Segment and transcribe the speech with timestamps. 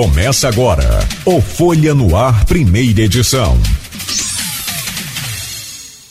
[0.00, 3.58] Começa agora o Folha no Ar, primeira edição.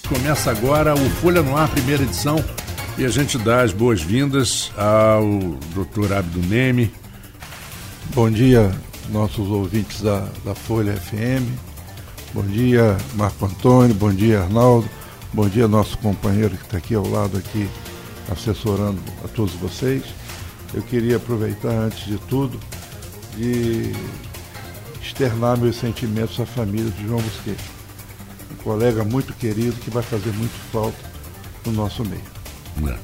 [0.10, 2.44] Começa agora o Folha no Ar, primeira edição,
[2.97, 5.23] e a gente dá as boas-vindas ao
[5.73, 6.12] Dr.
[6.12, 6.92] Abdo Neme.
[8.14, 8.70] Bom dia,
[9.10, 11.48] nossos ouvintes da, da Folha FM.
[12.34, 13.96] Bom dia, Marco Antônio.
[13.96, 14.90] Bom dia, Arnaldo.
[15.32, 17.70] Bom dia, nosso companheiro que está aqui ao lado, aqui,
[18.30, 20.04] assessorando a todos vocês.
[20.74, 22.59] Eu queria aproveitar, antes de tudo,
[23.38, 23.94] de
[25.02, 27.66] externar meus sentimentos à família de João Busquets.
[28.52, 30.98] Um colega muito querido que vai fazer muito falta
[31.66, 32.22] no nosso meio.
[32.92, 32.98] É.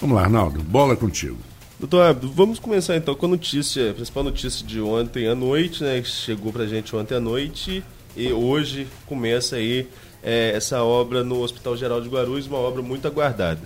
[0.00, 1.38] Vamos lá, Arnaldo, bola contigo.
[1.78, 5.84] Doutor Abdo, vamos começar então com a notícia, a principal notícia de ontem à noite,
[5.84, 6.00] né?
[6.00, 7.84] Que chegou pra gente ontem à noite
[8.16, 9.86] e hoje começa aí
[10.22, 13.60] é, essa obra no Hospital Geral de Guarulhos, uma obra muito aguardada.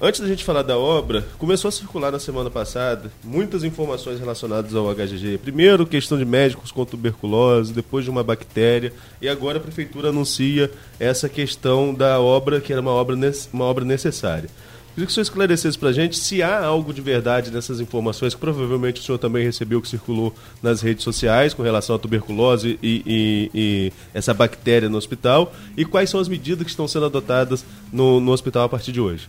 [0.00, 4.72] Antes da gente falar da obra, começou a circular na semana passada muitas informações relacionadas
[4.72, 5.38] ao HGG.
[5.38, 10.70] Primeiro, questão de médicos com tuberculose, depois de uma bactéria, e agora a prefeitura anuncia
[11.00, 13.16] essa questão da obra, que era uma obra,
[13.52, 14.48] uma obra necessária.
[14.94, 18.34] Queria que o senhor esclarecesse para a gente se há algo de verdade nessas informações,
[18.34, 20.32] que provavelmente o senhor também recebeu, que circulou
[20.62, 25.84] nas redes sociais com relação à tuberculose e, e, e essa bactéria no hospital, e
[25.84, 29.28] quais são as medidas que estão sendo adotadas no, no hospital a partir de hoje.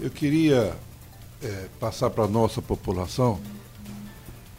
[0.00, 0.76] Eu queria
[1.42, 3.40] é, passar para a nossa população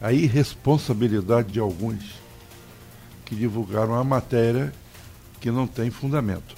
[0.02, 2.04] a irresponsabilidade de alguns
[3.26, 4.74] que divulgaram a matéria
[5.40, 6.56] que não tem fundamento.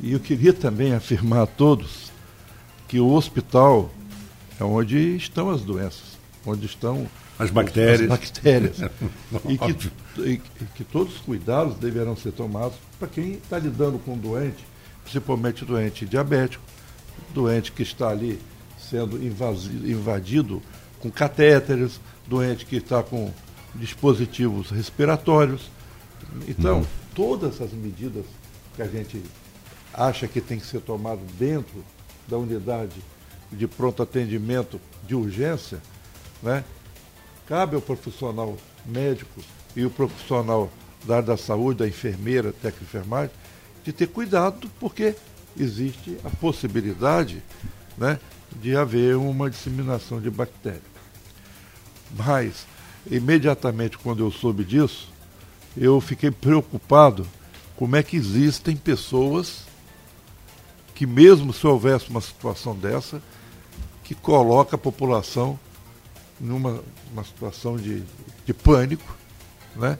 [0.00, 2.12] E eu queria também afirmar a todos
[2.86, 3.90] que o hospital
[4.60, 8.76] é onde estão as doenças, onde estão as bactérias, as bactérias.
[9.48, 10.40] e, que, e
[10.74, 14.64] que todos os cuidados deverão ser tomados para quem está lidando com doente,
[15.02, 16.62] principalmente doente diabético,
[17.32, 18.40] doente que está ali
[18.78, 20.62] sendo invasido, invadido
[21.00, 23.32] com catéteres, doente que está com
[23.74, 25.70] dispositivos respiratórios.
[26.48, 26.86] Então, uhum.
[27.14, 28.24] todas essas medidas
[28.74, 29.22] que a gente
[29.92, 31.84] acha que tem que ser tomado dentro
[32.28, 33.02] da unidade
[33.50, 35.80] de pronto atendimento de urgência,
[36.42, 36.64] né?
[37.46, 39.40] cabe ao profissional médico
[39.74, 40.70] e o profissional
[41.04, 43.30] da área da saúde, da enfermeira, técnica enfermagem,
[43.84, 45.14] de ter cuidado, porque
[45.58, 47.42] existe a possibilidade
[47.96, 48.18] né,
[48.60, 50.80] de haver uma disseminação de bactéria.
[52.16, 52.66] Mas,
[53.10, 55.08] imediatamente quando eu soube disso,
[55.76, 57.26] eu fiquei preocupado
[57.76, 59.66] como é que existem pessoas
[60.94, 63.20] que mesmo se houvesse uma situação dessa,
[64.02, 65.58] que coloca a população
[66.40, 68.02] numa uma situação de,
[68.44, 69.16] de pânico,
[69.74, 69.98] né?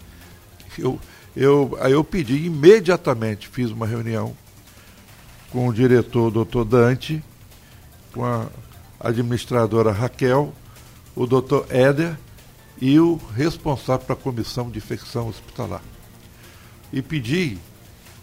[0.78, 1.00] Eu,
[1.34, 4.36] eu, aí eu pedi imediatamente, fiz uma reunião
[5.50, 7.22] com o diretor doutor Dante,
[8.12, 8.46] com a
[9.00, 10.52] administradora Raquel,
[11.14, 12.18] o doutor Éder
[12.80, 15.82] e o responsável para a comissão de infecção hospitalar.
[16.92, 17.58] E pedi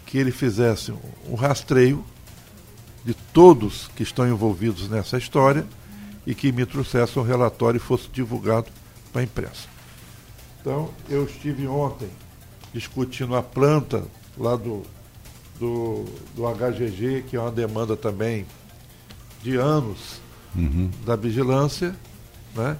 [0.06, 0.92] que ele fizesse
[1.28, 2.04] um rastreio
[3.04, 5.66] de todos que estão envolvidos nessa história
[6.26, 8.68] e que me trouxesse um relatório e fosse divulgado
[9.12, 9.68] para a imprensa.
[10.60, 12.08] Então, eu estive ontem
[12.72, 14.04] discutindo a planta
[14.38, 14.82] lá do
[15.58, 16.04] do,
[16.34, 18.46] do HGG, que é uma demanda também
[19.42, 20.20] de anos
[20.54, 20.90] uhum.
[21.04, 21.94] da vigilância,
[22.54, 22.76] né?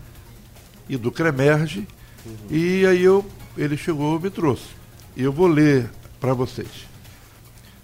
[0.89, 1.87] E do Cremerge.
[2.25, 2.35] Uhum.
[2.51, 3.25] E aí eu,
[3.57, 4.69] ele chegou e me trouxe.
[5.17, 5.91] E eu vou ler
[6.21, 6.87] para vocês.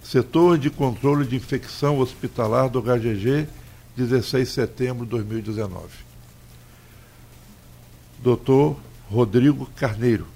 [0.02, 3.46] Setor de Controle de Infecção Hospitalar do HGG,
[3.96, 5.86] 16 de setembro de 2019.
[8.18, 8.76] Doutor
[9.08, 10.26] Rodrigo Carneiro,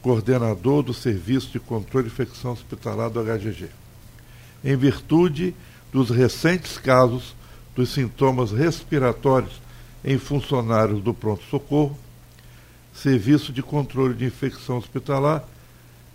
[0.00, 3.79] coordenador do Serviço de Controle de Infecção Hospitalar do HGG
[4.64, 5.54] em virtude
[5.92, 7.34] dos recentes casos
[7.74, 9.60] dos sintomas respiratórios
[10.04, 11.96] em funcionários do pronto-socorro,
[12.92, 15.44] Serviço de Controle de Infecção Hospitalar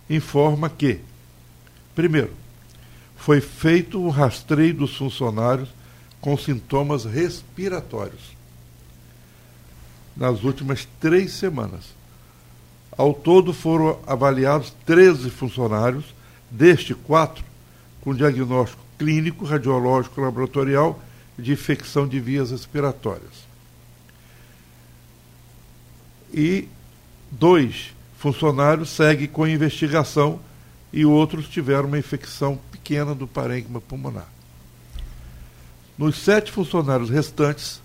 [0.08, 1.00] informa que,
[1.94, 2.32] primeiro,
[3.16, 5.68] foi feito um rastreio dos funcionários
[6.20, 8.36] com sintomas respiratórios
[10.16, 11.94] nas últimas três semanas.
[12.96, 16.04] Ao todo foram avaliados 13 funcionários,
[16.50, 17.44] deste quatro
[18.06, 21.02] com diagnóstico clínico, radiológico, laboratorial
[21.36, 23.44] de infecção de vias respiratórias.
[26.32, 26.68] E
[27.32, 30.38] dois funcionários seguem com investigação
[30.92, 34.28] e outros tiveram uma infecção pequena do parênquima pulmonar.
[35.98, 37.82] Nos sete funcionários restantes,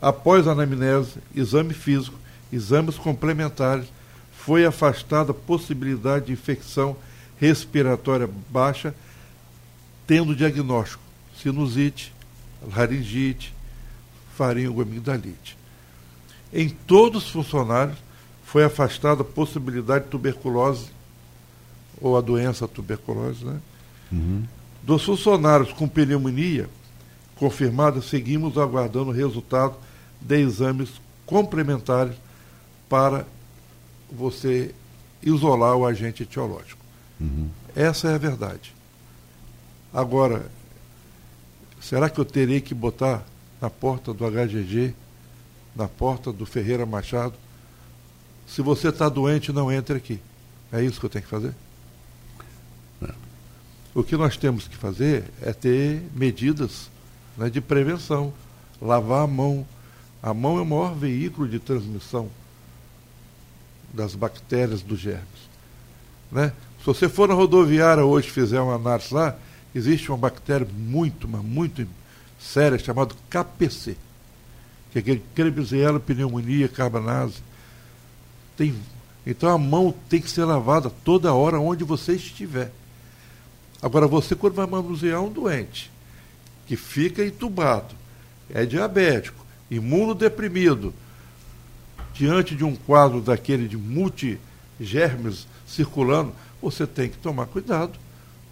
[0.00, 2.18] após anamnese, exame físico,
[2.50, 3.84] exames complementares,
[4.32, 6.96] foi afastada a possibilidade de infecção
[7.38, 8.94] respiratória baixa,
[10.06, 11.02] tendo diagnóstico
[11.36, 12.12] sinusite,
[12.74, 13.54] laringite,
[14.36, 15.56] faringoamigdalite.
[16.52, 17.98] Em todos os funcionários
[18.44, 20.86] foi afastada a possibilidade de tuberculose
[22.00, 23.60] ou a doença tuberculose, né?
[24.12, 24.44] Uhum.
[24.82, 26.68] Dos funcionários com pneumonia
[27.36, 29.76] confirmada, seguimos aguardando o resultado
[30.20, 30.90] de exames
[31.26, 32.14] complementares
[32.88, 33.26] para
[34.10, 34.72] você
[35.22, 36.83] isolar o agente etiológico.
[37.20, 37.48] Uhum.
[37.74, 38.74] Essa é a verdade.
[39.92, 40.50] Agora,
[41.80, 43.24] será que eu terei que botar
[43.60, 44.94] na porta do HGG,
[45.74, 47.34] na porta do Ferreira Machado?
[48.46, 50.20] Se você está doente, não entre aqui.
[50.72, 51.54] É isso que eu tenho que fazer?
[53.02, 53.14] É.
[53.94, 56.90] O que nós temos que fazer é ter medidas
[57.36, 58.32] né, de prevenção.
[58.82, 59.66] Lavar a mão.
[60.22, 62.28] A mão é o maior veículo de transmissão
[63.92, 65.48] das bactérias dos germes.
[66.30, 66.52] Né?
[66.84, 69.34] Se você for na rodoviária hoje fizer uma análise lá,
[69.74, 71.86] existe uma bactéria muito, mas muito
[72.38, 73.96] séria chamada KPC,
[74.92, 77.42] que é aquele Klebsiella pneumonia carbonase.
[78.54, 78.74] Tem,
[79.26, 82.70] então a mão tem que ser lavada toda hora onde você estiver.
[83.80, 85.90] Agora você quando vai manusear um doente
[86.66, 87.94] que fica entubado,
[88.50, 90.92] é diabético, imunodeprimido,
[92.12, 96.34] diante de um quadro daquele de multigermes circulando,
[96.64, 97.98] você tem que tomar cuidado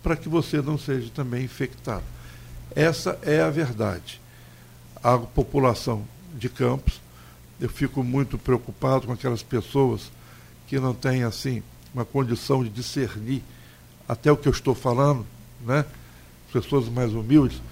[0.02, 2.04] para que você não seja também infectado.
[2.74, 4.20] Essa é a verdade.
[5.02, 6.04] A população
[6.34, 7.00] de Campos,
[7.60, 10.10] eu fico muito preocupado com aquelas pessoas
[10.66, 11.62] que não têm assim
[11.94, 13.42] uma condição de discernir
[14.08, 15.26] até o que eu estou falando,
[15.62, 15.84] né?
[16.52, 17.62] Pessoas mais humildes,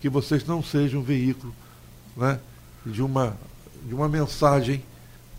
[0.00, 1.54] que vocês não sejam veículo,
[2.16, 2.38] né,
[2.86, 3.36] de uma
[3.84, 4.82] de uma mensagem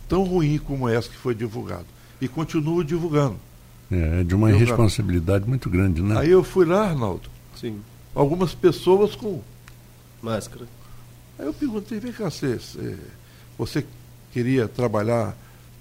[0.07, 1.85] tão ruim como essa que foi divulgada.
[2.21, 3.39] E continuo divulgando.
[3.91, 6.17] É, de uma irresponsabilidade muito grande, né?
[6.17, 7.29] Aí eu fui lá, Arnaldo.
[7.55, 7.81] Sim.
[8.13, 9.41] Algumas pessoas com.
[10.21, 10.65] Máscara.
[11.37, 12.59] Aí eu perguntei, vem cá, você,
[13.57, 13.85] você
[14.31, 15.35] queria trabalhar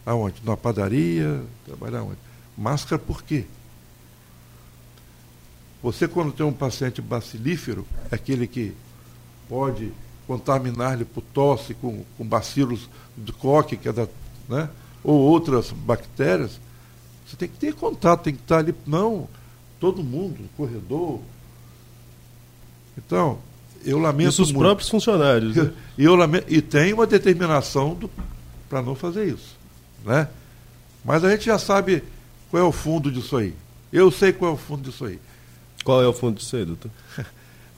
[0.05, 0.43] aonde?
[0.45, 1.43] Na padaria?
[1.65, 2.19] Trabalhar onde?
[2.56, 3.47] Máscara por quê?
[5.83, 8.75] Você, quando tem um paciente bacilífero, é aquele que
[9.49, 9.93] pode
[10.27, 14.09] contaminar-lhe por tosse com, com bacilos de coque, que é da,
[14.49, 14.69] né?
[15.03, 16.59] ou outras bactérias,
[17.26, 18.75] você tem que ter contato, tem que estar ali.
[18.87, 19.29] Não,
[19.81, 21.21] todo mundo, no corredor.
[22.97, 23.38] Então,
[23.85, 24.31] eu lamento.
[24.31, 24.65] Isso os muito.
[24.65, 25.56] próprios funcionários.
[25.56, 25.73] Né?
[25.99, 27.99] E, eu lamento, e tem uma determinação
[28.69, 29.56] para não fazer isso.
[30.05, 30.29] Né?
[31.05, 32.03] Mas a gente já sabe
[32.50, 33.55] qual é o fundo disso aí.
[33.93, 35.19] Eu sei qual é o fundo disso aí.
[35.85, 36.91] Qual é o fundo disso aí, doutor?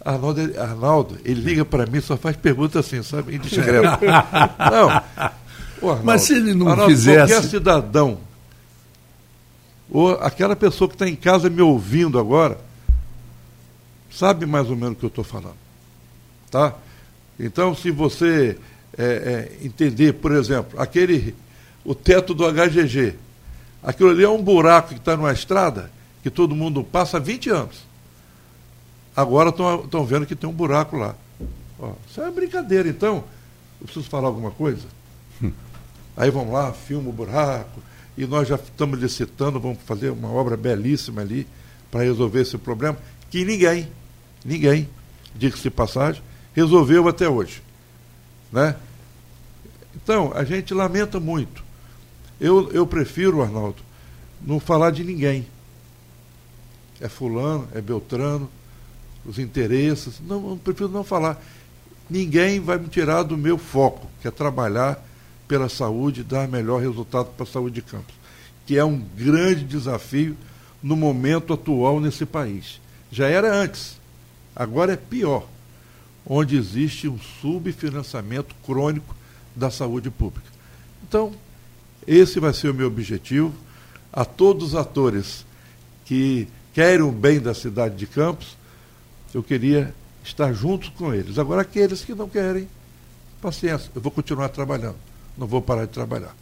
[0.04, 3.34] Arnaldo, Arnaldo, ele liga para mim só faz perguntas assim, sabe?
[3.34, 3.99] Indiscreto.
[4.70, 4.88] não.
[4.88, 7.32] Arnaldo, Mas se ele não Arnaldo, fizesse.
[7.32, 8.19] Qualquer cidadão,
[9.90, 12.58] ou aquela pessoa que está em casa me ouvindo agora,
[14.10, 15.56] sabe mais ou menos o que eu estou falando.
[16.50, 16.74] Tá?
[17.38, 18.58] Então, se você
[18.96, 19.04] é,
[19.60, 21.34] é, entender, por exemplo, aquele,
[21.84, 23.14] o teto do HGG,
[23.82, 25.90] aquilo ali é um buraco que está numa estrada
[26.22, 27.86] que todo mundo passa há 20 anos.
[29.14, 31.14] Agora estão vendo que tem um buraco lá.
[31.78, 33.24] Ó, isso é brincadeira, então.
[33.80, 34.86] Eu preciso falar alguma coisa?
[35.42, 35.52] Hum.
[36.16, 37.80] Aí vamos lá, filma o buraco,
[38.16, 41.46] e nós já estamos licitando, vamos fazer uma obra belíssima ali
[41.90, 42.98] para resolver esse problema,
[43.30, 43.88] que ninguém,
[44.44, 44.88] ninguém,
[45.34, 46.22] diga-se passagem,
[46.54, 47.62] resolveu até hoje.
[48.50, 48.74] Né?
[49.94, 51.62] Então, a gente lamenta muito.
[52.40, 53.82] Eu, eu prefiro, Arnaldo,
[54.40, 55.46] não falar de ninguém.
[57.00, 58.49] É fulano, é Beltrano,
[59.25, 60.20] os interesses.
[60.26, 61.42] Não, eu prefiro não falar.
[62.08, 65.05] Ninguém vai me tirar do meu foco, que é trabalhar
[65.46, 68.14] pela saúde dar melhor resultado para a saúde de Campos,
[68.66, 70.36] que é um grande desafio
[70.82, 72.80] no momento atual nesse país.
[73.10, 73.98] Já era antes,
[74.54, 75.46] agora é pior,
[76.26, 79.14] onde existe um subfinanciamento crônico
[79.54, 80.50] da saúde pública.
[81.08, 81.32] Então,
[82.06, 83.54] esse vai ser o meu objetivo.
[84.12, 85.44] A todos os atores
[86.04, 88.56] que querem o bem da cidade de Campos,
[89.34, 91.38] eu queria estar junto com eles.
[91.38, 92.68] Agora, aqueles que não querem,
[93.40, 94.96] paciência, eu vou continuar trabalhando,
[95.37, 96.35] não vou parar de trabalhar.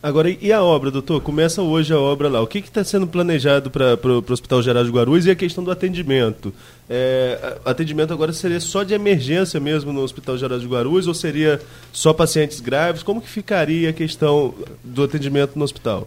[0.00, 1.20] Agora, e a obra, doutor?
[1.20, 2.40] Começa hoje a obra lá.
[2.40, 5.72] O que está sendo planejado para o Hospital Geral de Guarulhos e a questão do
[5.72, 6.54] atendimento?
[6.88, 11.60] É, atendimento agora seria só de emergência mesmo no Hospital Geral de Guarulhos ou seria
[11.92, 13.02] só pacientes graves?
[13.02, 16.06] Como que ficaria a questão do atendimento no hospital?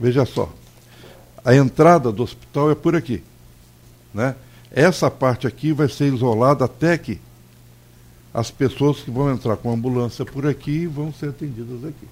[0.00, 0.52] Veja só,
[1.44, 3.20] a entrada do hospital é por aqui,
[4.12, 4.36] né?
[4.70, 7.18] Essa parte aqui vai ser isolada até que
[8.34, 12.08] as pessoas que vão entrar com ambulância por aqui vão ser atendidas aqui.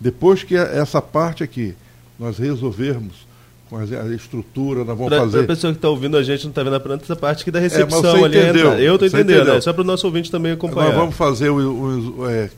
[0.00, 1.74] Depois que essa parte aqui
[2.18, 3.26] nós resolvermos
[3.68, 5.40] com a, estrutura, nós vamos pra, fazer.
[5.40, 7.50] A pessoa que está ouvindo a gente não está vendo a planta, essa parte aqui
[7.50, 8.38] da recepção é, ali.
[8.38, 9.54] Entendeu, eu estou entendendo, entendeu.
[9.54, 10.88] é só para o nosso ouvinte também acompanhar.
[10.88, 12.48] Nós vamos fazer, o, o é,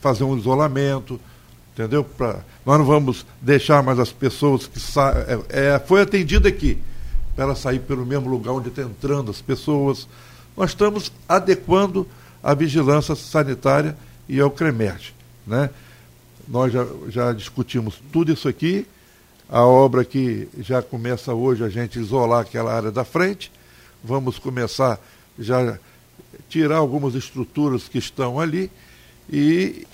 [0.00, 1.20] fazer um isolamento,
[1.74, 2.04] entendeu?
[2.04, 5.12] Pra, nós não vamos deixar mais as pessoas que sa
[5.50, 6.78] é, é, foi atendida aqui,
[7.36, 10.08] para sair pelo mesmo lugar onde está entrando as pessoas.
[10.56, 12.06] Nós estamos adequando
[12.42, 13.96] a vigilância sanitária
[14.28, 15.14] e ao CREMERT.
[15.46, 15.70] Né?
[16.46, 18.86] Nós já, já discutimos tudo isso aqui.
[19.48, 23.50] A obra que já começa hoje, a gente isolar aquela área da frente.
[24.02, 24.98] Vamos começar
[25.38, 25.78] já
[26.48, 28.70] tirar algumas estruturas que estão ali.
[29.30, 29.86] E,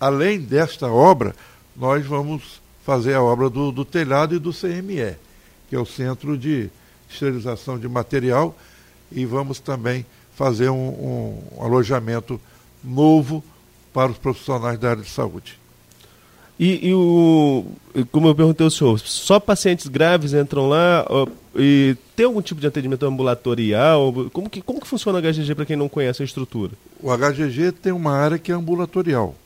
[0.00, 1.34] além desta obra,
[1.76, 5.16] nós vamos fazer a obra do, do telhado e do CME,
[5.68, 6.70] que é o Centro de
[7.10, 8.56] Esterilização de Material.
[9.10, 10.04] E vamos também
[10.42, 12.40] fazer um, um alojamento
[12.82, 13.44] novo
[13.94, 15.56] para os profissionais da área de saúde.
[16.58, 17.64] E, e, o,
[18.10, 21.06] como eu perguntei ao senhor, só pacientes graves entram lá
[21.54, 24.12] e tem algum tipo de atendimento ambulatorial?
[24.32, 26.72] Como que, como que funciona o HGG para quem não conhece a estrutura?
[27.00, 29.36] O HGG tem uma área que é ambulatorial.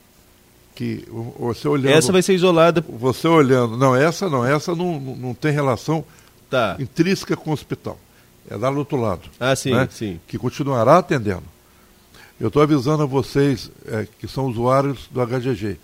[0.73, 1.07] Que
[1.39, 2.83] você olhando, essa vai ser isolada?
[2.89, 3.77] Você olhando.
[3.77, 4.43] Não, essa não.
[4.43, 6.03] Essa não, não tem relação
[6.49, 6.75] tá.
[6.79, 7.99] intrínseca com o hospital.
[8.49, 9.29] É lá do outro lado.
[9.39, 9.87] Ah, sim, né?
[9.91, 10.19] sim.
[10.27, 11.43] Que continuará atendendo.
[12.39, 15.77] Eu estou avisando a vocês é, que são usuários do HGG.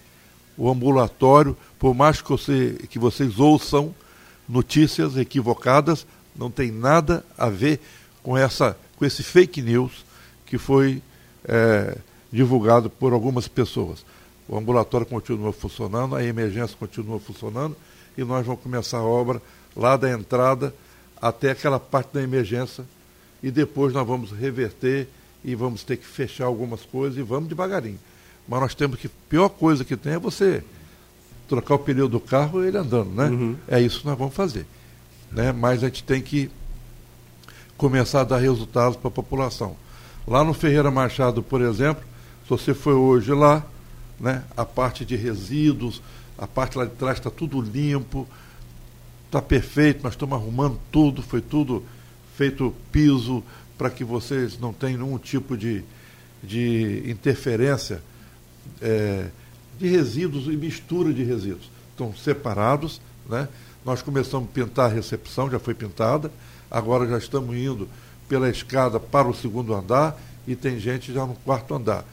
[0.55, 3.93] O ambulatório, por mais que, você, que vocês ouçam
[4.48, 6.05] notícias equivocadas,
[6.36, 7.79] não tem nada a ver
[8.22, 10.05] com, essa, com esse fake news
[10.46, 11.01] que foi
[11.46, 11.98] é,
[12.32, 14.05] divulgado por algumas pessoas.
[14.48, 17.75] O ambulatório continua funcionando, a emergência continua funcionando
[18.17, 19.41] e nós vamos começar a obra
[19.75, 20.74] lá da entrada
[21.24, 22.84] até aquela parte da emergência
[23.42, 25.08] e depois nós vamos reverter
[25.42, 28.00] e vamos ter que fechar algumas coisas e vamos devagarinho.
[28.46, 30.62] Mas nós temos que, a pior coisa que tem é você
[31.48, 33.30] trocar o pneu do carro e ele andando, né?
[33.30, 33.56] Uhum.
[33.70, 34.65] É isso que nós vamos fazer.
[35.32, 35.53] Né?
[35.53, 36.51] Mas a gente tem que
[37.77, 39.77] começar a dar resultados para a população.
[40.27, 42.03] Lá no Ferreira Machado, por exemplo,
[42.44, 43.65] se você foi hoje lá,
[44.20, 46.01] né, a parte de resíduos,
[46.38, 48.27] a parte lá de trás está tudo limpo,
[49.34, 51.84] está perfeito, nós estamos arrumando tudo, foi tudo
[52.36, 53.44] feito piso
[53.75, 55.84] para que vocês não tenham nenhum tipo de,
[56.44, 58.00] de interferência
[58.80, 59.30] é,
[59.80, 61.68] de resíduos e mistura de resíduos.
[61.90, 63.50] Estão separados, né?
[63.84, 66.32] Nós começamos a pintar a recepção, já foi pintada,
[66.70, 67.90] agora já estamos indo
[68.30, 70.16] pela escada para o segundo andar
[70.48, 72.06] e tem gente já no quarto andar.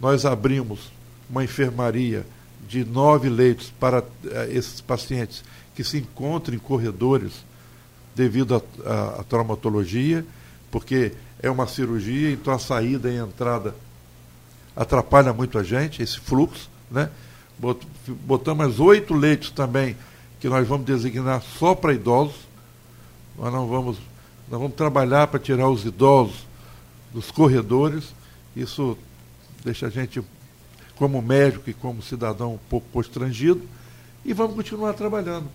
[0.00, 0.92] Nós abrimos
[1.28, 2.24] uma enfermaria
[2.68, 4.06] de nove leitos para uh,
[4.50, 5.42] esses pacientes
[5.74, 7.44] que se encontram em corredores
[8.14, 10.24] devido à traumatologia,
[10.70, 11.12] porque
[11.42, 13.74] é uma cirurgia, então a saída e a entrada
[14.76, 16.70] atrapalha muito a gente, esse fluxo.
[16.90, 17.10] Né?
[18.26, 19.96] Botamos mais oito leitos também,
[20.40, 22.36] que nós vamos designar só para idosos.
[23.38, 23.96] Nós não vamos,
[24.50, 26.46] nós vamos trabalhar para tirar os idosos
[27.12, 28.14] dos corredores.
[28.54, 28.96] Isso
[29.64, 30.22] deixa a gente,
[30.96, 33.62] como médico e como cidadão, um pouco constrangido.
[34.24, 35.48] E vamos continuar trabalhando.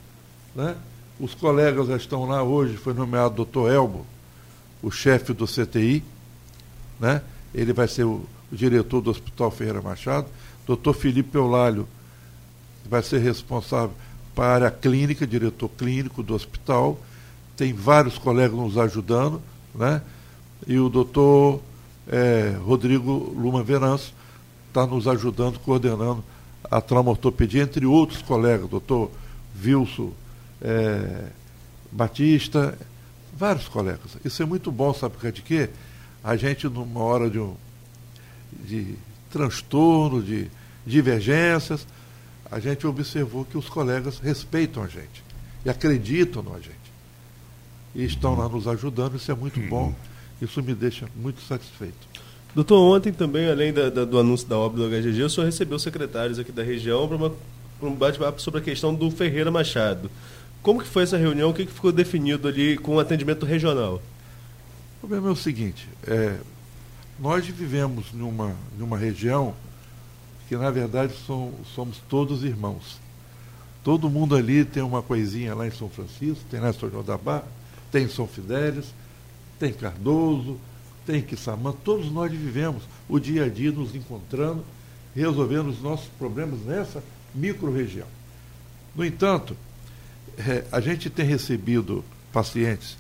[0.57, 0.75] Né?
[1.19, 4.03] Os colegas já estão lá hoje, foi nomeado doutor Elbo,
[4.81, 6.03] o chefe do CTI.
[6.99, 7.21] Né?
[7.53, 10.27] Ele vai ser o, o diretor do Hospital Ferreira Machado.
[10.65, 11.87] Doutor Felipe Eulalho
[12.89, 13.91] vai ser responsável
[14.33, 16.99] para a área clínica, diretor clínico do hospital.
[17.55, 19.41] Tem vários colegas nos ajudando,
[19.75, 20.01] né?
[20.65, 21.61] E o doutor
[22.07, 24.13] é, Rodrigo Luma Veranço
[24.67, 26.23] está nos ajudando, coordenando
[26.69, 29.11] a traumaortopedia, entre outros colegas, doutor
[29.63, 30.11] Wilson
[30.61, 31.25] é,
[31.91, 32.77] Batista,
[33.33, 34.17] vários colegas.
[34.25, 35.69] Isso é muito bom, sabe por causa de quê?
[36.23, 37.55] A gente, numa hora de, um,
[38.51, 38.95] de
[39.31, 40.49] transtorno, de
[40.85, 41.85] divergências,
[42.49, 45.23] a gente observou que os colegas respeitam a gente
[45.65, 46.77] e acreditam na gente.
[47.93, 49.93] E estão lá nos ajudando, isso é muito bom,
[50.41, 52.07] isso me deixa muito satisfeito.
[52.55, 55.77] Doutor, ontem também, além da, da, do anúncio da obra do HGG, o senhor recebeu
[55.77, 60.09] secretários aqui da região para um bate-papo sobre a questão do Ferreira Machado.
[60.61, 61.49] Como que foi essa reunião?
[61.49, 64.01] O que, que ficou definido ali com o atendimento regional?
[64.97, 66.37] O problema é o seguinte, é,
[67.19, 69.53] nós vivemos numa, numa região
[70.47, 72.99] que na verdade somos, somos todos irmãos.
[73.83, 77.03] Todo mundo ali tem uma coisinha lá em São Francisco, tem lá em São João
[77.03, 77.47] da Barra,
[77.91, 78.93] tem em São Fidélis,
[79.59, 80.57] tem Cardoso,
[81.05, 84.63] tem Quissamã, todos nós vivemos o dia a dia nos encontrando,
[85.15, 87.01] resolvendo os nossos problemas nessa
[87.33, 88.07] micro-região.
[88.95, 89.55] No entanto,
[90.37, 92.97] é, a gente tem recebido pacientes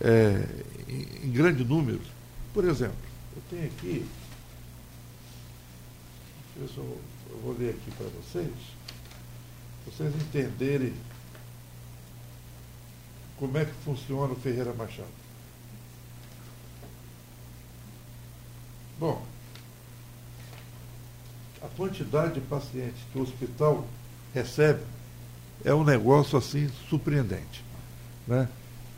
[0.00, 0.44] é,
[0.88, 2.00] em, grande número.
[2.52, 2.96] Por exemplo,
[3.36, 4.06] eu tenho aqui,
[6.56, 6.98] eu, eu,
[7.30, 8.52] eu vou ler aqui para vocês,
[9.86, 10.92] vocês entenderem
[13.38, 15.06] como é que funciona o Ferreira Machado.
[18.98, 19.24] Bom,
[21.62, 23.86] a quantidade de pacientes que o hospital
[24.34, 24.82] recebe
[25.64, 27.64] é um negócio assim surpreendente.
[28.26, 28.48] Né?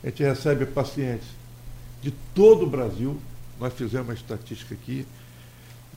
[0.03, 1.27] A gente recebe pacientes
[2.01, 3.19] de todo o Brasil,
[3.59, 5.05] nós fizemos uma estatística aqui,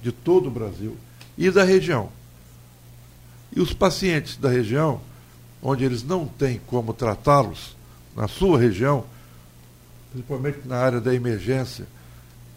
[0.02, 0.96] de todo o Brasil,
[1.36, 2.10] e da região.
[3.54, 5.00] E os pacientes da região,
[5.62, 7.74] onde eles não têm como tratá-los,
[8.14, 9.04] na sua região,
[10.12, 11.86] principalmente na área da emergência,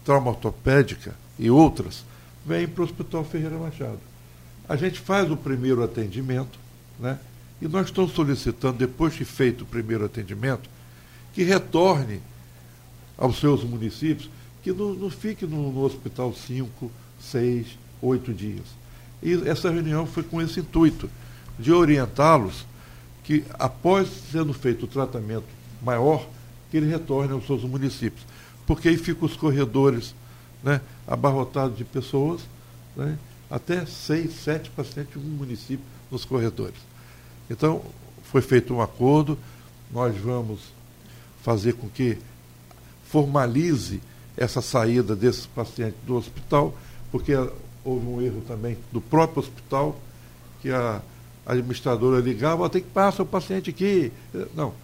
[0.04, 2.04] trauma ortopédica e outras,
[2.46, 3.98] vêm para o Hospital Ferreira Machado.
[4.68, 6.58] A gente faz o primeiro atendimento,
[7.00, 7.18] né?
[7.60, 10.68] E nós estamos solicitando, depois de feito o primeiro atendimento,
[11.34, 12.20] que retorne
[13.16, 14.30] aos seus municípios,
[14.62, 18.64] que não, não fique no, no hospital cinco, seis, oito dias.
[19.22, 21.10] E essa reunião foi com esse intuito,
[21.58, 22.64] de orientá-los
[23.24, 25.46] que, após sendo feito o tratamento
[25.82, 26.26] maior,
[26.70, 28.24] que ele retorne aos seus municípios.
[28.66, 30.14] Porque aí ficam os corredores
[30.62, 32.42] né, abarrotados de pessoas,
[32.96, 33.18] né,
[33.50, 36.87] até seis, sete pacientes em um município nos corredores.
[37.50, 37.82] Então,
[38.24, 39.38] foi feito um acordo,
[39.90, 40.60] nós vamos
[41.42, 42.18] fazer com que
[43.08, 44.00] formalize
[44.36, 46.74] essa saída desses pacientes do hospital,
[47.10, 47.32] porque
[47.84, 49.98] houve um erro também do próprio hospital,
[50.60, 51.00] que a
[51.46, 54.12] administradora ligava, tem que passar o paciente aqui.
[54.54, 54.74] Não.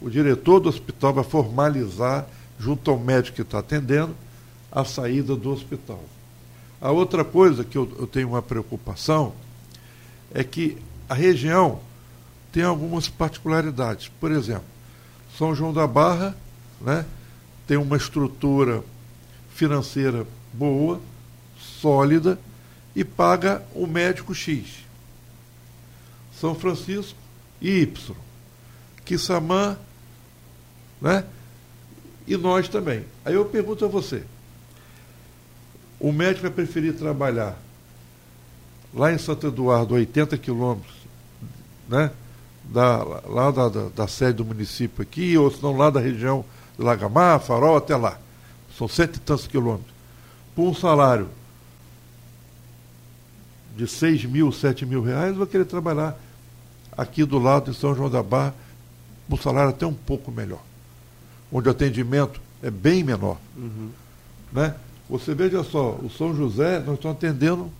[0.00, 2.26] O diretor do hospital vai formalizar,
[2.58, 4.14] junto ao médico que está atendendo,
[4.70, 6.02] a saída do hospital.
[6.80, 9.32] A outra coisa que eu, eu tenho uma preocupação
[10.32, 11.80] é que a região
[12.56, 14.08] tem algumas particularidades.
[14.18, 14.64] Por exemplo,
[15.36, 16.34] São João da Barra
[16.80, 17.04] né,
[17.66, 18.82] tem uma estrutura
[19.54, 20.98] financeira boa,
[21.58, 22.38] sólida,
[22.94, 24.86] e paga o médico X.
[26.40, 27.18] São Francisco
[27.60, 28.16] e Y.
[29.04, 29.76] Quissamã,
[30.98, 31.26] né?
[32.26, 33.04] E nós também.
[33.22, 34.24] Aí eu pergunto a você:
[36.00, 37.58] o médico vai preferir trabalhar
[38.94, 40.96] lá em Santo Eduardo, 80 quilômetros,
[41.86, 42.10] né?
[42.68, 46.44] Da, lá da, da, da, sede do município aqui, ou se não lá da região
[46.76, 48.18] de Lagamar, Farol, até lá.
[48.76, 49.94] São cento e tantos quilômetros.
[50.54, 51.28] Por um salário
[53.76, 56.18] de 6 mil, 7 mil reais, vai querer trabalhar
[56.96, 58.54] aqui do lado de São João da Barra,
[59.30, 60.62] um salário até um pouco melhor.
[61.52, 63.38] Onde o atendimento é bem menor.
[63.56, 63.90] Uhum.
[64.52, 64.74] Né?
[65.08, 67.70] Você veja só, o São José, nós estamos atendendo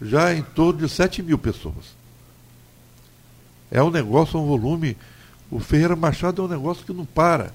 [0.00, 1.99] já em torno de 7 mil pessoas.
[3.70, 4.96] É um negócio, um volume.
[5.50, 7.52] O Ferreira Machado é um negócio que não para.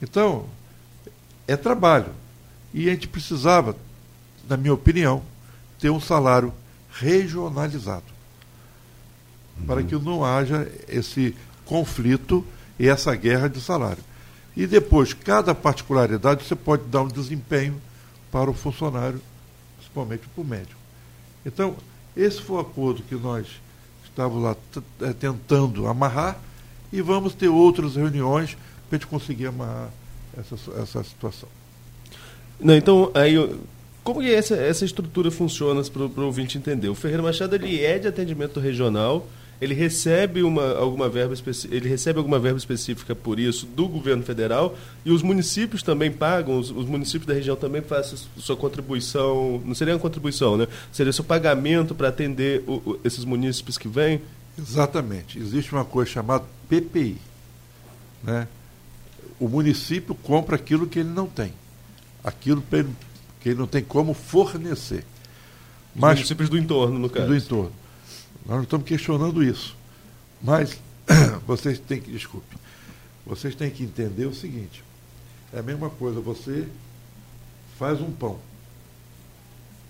[0.00, 0.46] Então,
[1.46, 2.12] é trabalho.
[2.74, 3.76] E a gente precisava,
[4.48, 5.22] na minha opinião,
[5.78, 6.52] ter um salário
[6.90, 8.04] regionalizado.
[9.58, 9.66] Uhum.
[9.66, 12.44] Para que não haja esse conflito
[12.78, 14.02] e essa guerra de salário.
[14.56, 17.80] E depois, cada particularidade, você pode dar um desempenho
[18.30, 19.20] para o funcionário,
[19.76, 20.80] principalmente para o médico.
[21.44, 21.76] Então,
[22.16, 23.46] esse foi o acordo que nós
[24.16, 24.56] estávamos lá
[25.02, 26.38] é, tentando amarrar
[26.90, 28.56] e vamos ter outras reuniões
[28.88, 29.90] para a gente conseguir amarrar
[30.38, 31.48] essa, essa situação.
[32.58, 33.36] Não, então, aí,
[34.02, 36.88] como que essa, essa estrutura funciona para o ouvinte entender?
[36.88, 39.26] O Ferreira Machado ele é de atendimento regional,
[39.60, 41.34] ele recebe uma, alguma verba
[41.70, 46.58] ele recebe alguma verba específica por isso do governo federal e os municípios também pagam,
[46.58, 50.68] os, os municípios da região também fazem sua contribuição, não seria uma contribuição, né?
[50.92, 54.20] Seria seu pagamento para atender o, o, esses municípios que vêm?
[54.58, 55.38] Exatamente.
[55.38, 57.16] Existe uma coisa chamada PPI.
[58.22, 58.48] Né?
[59.38, 61.52] O município compra aquilo que ele não tem.
[62.24, 62.62] Aquilo
[63.40, 65.04] que ele não tem como fornecer.
[65.94, 67.26] Mas, Os municípios do entorno, no caso.
[67.26, 67.72] Do entorno.
[68.46, 69.76] Nós não estamos questionando isso.
[70.42, 70.78] Mas
[71.46, 72.56] vocês têm que, desculpe,
[73.26, 74.84] vocês têm que entender o seguinte.
[75.52, 76.68] É a mesma coisa, você
[77.78, 78.38] faz um pão.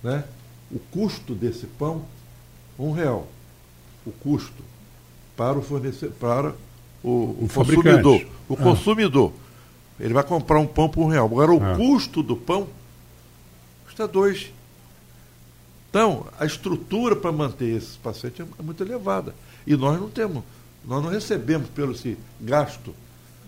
[0.03, 0.25] Né?
[0.71, 2.05] O custo desse pão,
[2.79, 3.29] um real.
[4.07, 4.63] O custo
[5.37, 6.55] para o fornecedor, para
[7.03, 8.27] o, o, o consumidor.
[8.49, 8.57] O ah.
[8.57, 9.33] consumidor.
[9.99, 11.27] Ele vai comprar um pão por um real.
[11.27, 11.77] Agora o ah.
[11.77, 12.69] custo do pão
[13.85, 14.53] custa dois.
[15.97, 19.35] Então, a estrutura para manter esses pacientes é muito elevada.
[19.67, 20.45] E nós não temos,
[20.85, 22.95] nós não recebemos pelo esse gasto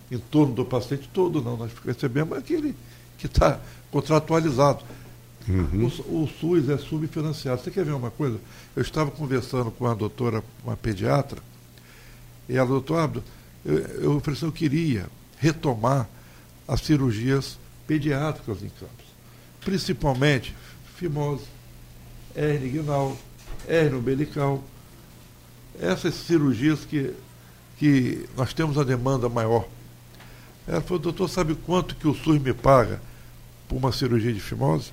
[0.09, 1.55] em torno do paciente todo, não.
[1.55, 2.75] Nós recebemos aquele
[3.19, 3.59] que está
[3.91, 4.83] contratualizado.
[5.47, 5.91] Uhum.
[6.07, 7.61] O, o, SUS é subfinanciado.
[7.61, 8.39] Você quer ver uma coisa?
[8.75, 11.43] Eu estava conversando com a doutora, uma pediatra,
[12.49, 13.23] e ela, doutor Abdo,
[13.63, 15.05] eu, eu ofereci, eu queria
[15.37, 16.09] retomar
[16.67, 19.05] as cirurgias pediátricas em campos,
[19.63, 20.55] principalmente
[20.95, 21.58] fimose
[22.39, 23.17] hernia inguinal,
[23.67, 24.63] hernia umbilical.
[25.79, 27.13] Essas cirurgias que,
[27.77, 29.65] que nós temos a demanda maior
[30.67, 33.01] Ela falou, doutor, sabe quanto que o SUS me paga
[33.67, 34.91] por uma cirurgia de fimose?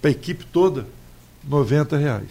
[0.00, 0.86] Para a equipe toda,
[1.44, 2.30] 90 reais.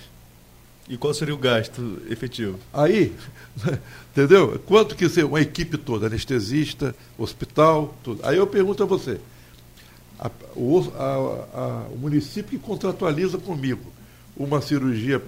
[0.87, 2.57] E qual seria o gasto efetivo?
[2.73, 3.15] Aí,
[4.11, 4.57] entendeu?
[4.65, 8.25] Quanto que ser uma equipe toda, anestesista, hospital, tudo.
[8.25, 9.19] Aí eu pergunto a você,
[10.19, 13.98] a, o, a, a, o, município que contratualiza comigo
[14.39, 15.21] uma cirurgia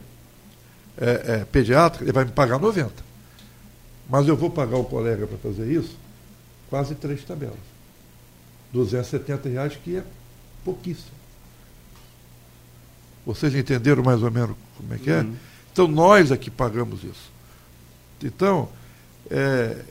[0.98, 2.92] é, é, pediátrica, ele vai me pagar 90.
[4.10, 5.96] Mas eu vou pagar o colega para fazer isso,
[6.70, 7.60] quase três tabelas.
[8.74, 10.04] 270 reais, que é
[10.64, 11.12] pouquíssimo.
[13.26, 15.20] Vocês entenderam mais ou menos como é que é?
[15.20, 15.36] Uhum.
[15.72, 17.32] Então nós aqui pagamos isso.
[18.24, 18.70] Então,
[19.30, 19.84] é,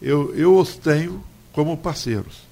[0.00, 2.42] eu, eu os tenho como parceiros.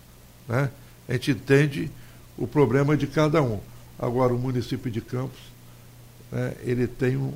[0.49, 0.71] Né?
[1.09, 1.91] A gente entende
[2.37, 3.61] o problema de cada um.
[3.99, 5.39] Agora, o município de Campos,
[6.31, 7.33] né, ele tem um,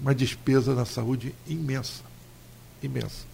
[0.00, 2.02] uma despesa na saúde imensa.
[2.82, 3.24] Imensa.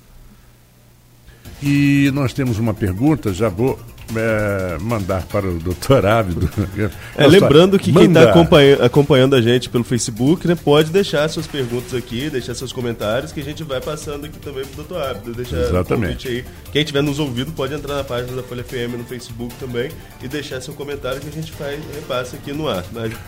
[1.62, 3.78] E nós temos uma pergunta, já vou
[4.16, 6.50] é, mandar para o doutor Ávido.
[7.16, 11.46] É, lembrando que quem está acompanhando, acompanhando, a gente pelo Facebook né, pode deixar suas
[11.46, 15.02] perguntas aqui, deixar seus comentários, que a gente vai passando aqui também para o doutor
[15.02, 15.34] Ávido.
[15.34, 16.28] Deixar Exatamente.
[16.28, 16.44] aí.
[16.72, 19.90] Quem estiver nos ouvindo pode entrar na página da Folha FM no Facebook também
[20.22, 22.84] e deixar seu comentário que a gente faz repassa aqui no ar.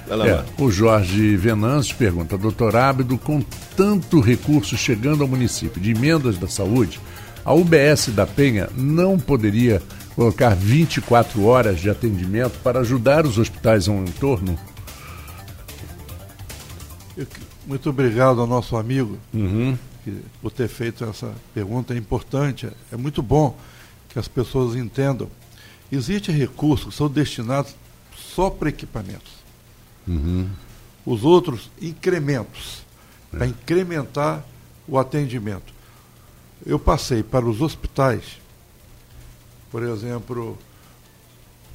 [0.08, 3.42] Lá, é, o Jorge Venâncio pergunta, doutor Ábido, com
[3.76, 7.00] tanto recurso chegando ao município de emendas da saúde,
[7.44, 9.82] a UBS da Penha não poderia
[10.14, 14.58] colocar 24 horas de atendimento para ajudar os hospitais ao entorno?
[17.66, 19.76] Muito obrigado ao nosso amigo uhum.
[20.40, 21.94] por ter feito essa pergunta.
[21.94, 23.56] É importante, é muito bom
[24.08, 25.28] que as pessoas entendam.
[25.90, 27.74] Existem recursos que são destinados
[28.16, 29.32] só para equipamentos.
[30.06, 30.48] Uhum.
[31.06, 32.84] Os outros, incrementos,
[33.32, 33.36] é.
[33.36, 34.44] para incrementar
[34.86, 35.72] o atendimento.
[36.64, 38.43] Eu passei para os hospitais
[39.74, 40.56] por exemplo,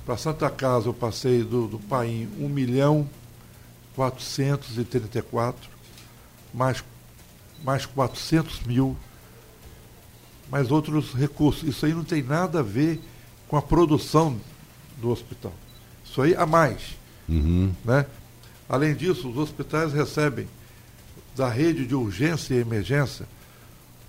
[0.05, 3.09] para Santa Casa eu passei do, do Paim 1 milhão
[3.93, 5.69] 434,
[6.53, 6.81] mais,
[7.61, 8.95] mais 400 mil,
[10.49, 11.67] mais outros recursos.
[11.67, 13.01] Isso aí não tem nada a ver
[13.49, 14.39] com a produção
[14.95, 15.53] do hospital.
[16.05, 16.95] Isso aí a mais.
[17.27, 17.73] Uhum.
[17.83, 18.05] Né?
[18.69, 20.47] Além disso, os hospitais recebem
[21.35, 23.27] da rede de urgência e emergência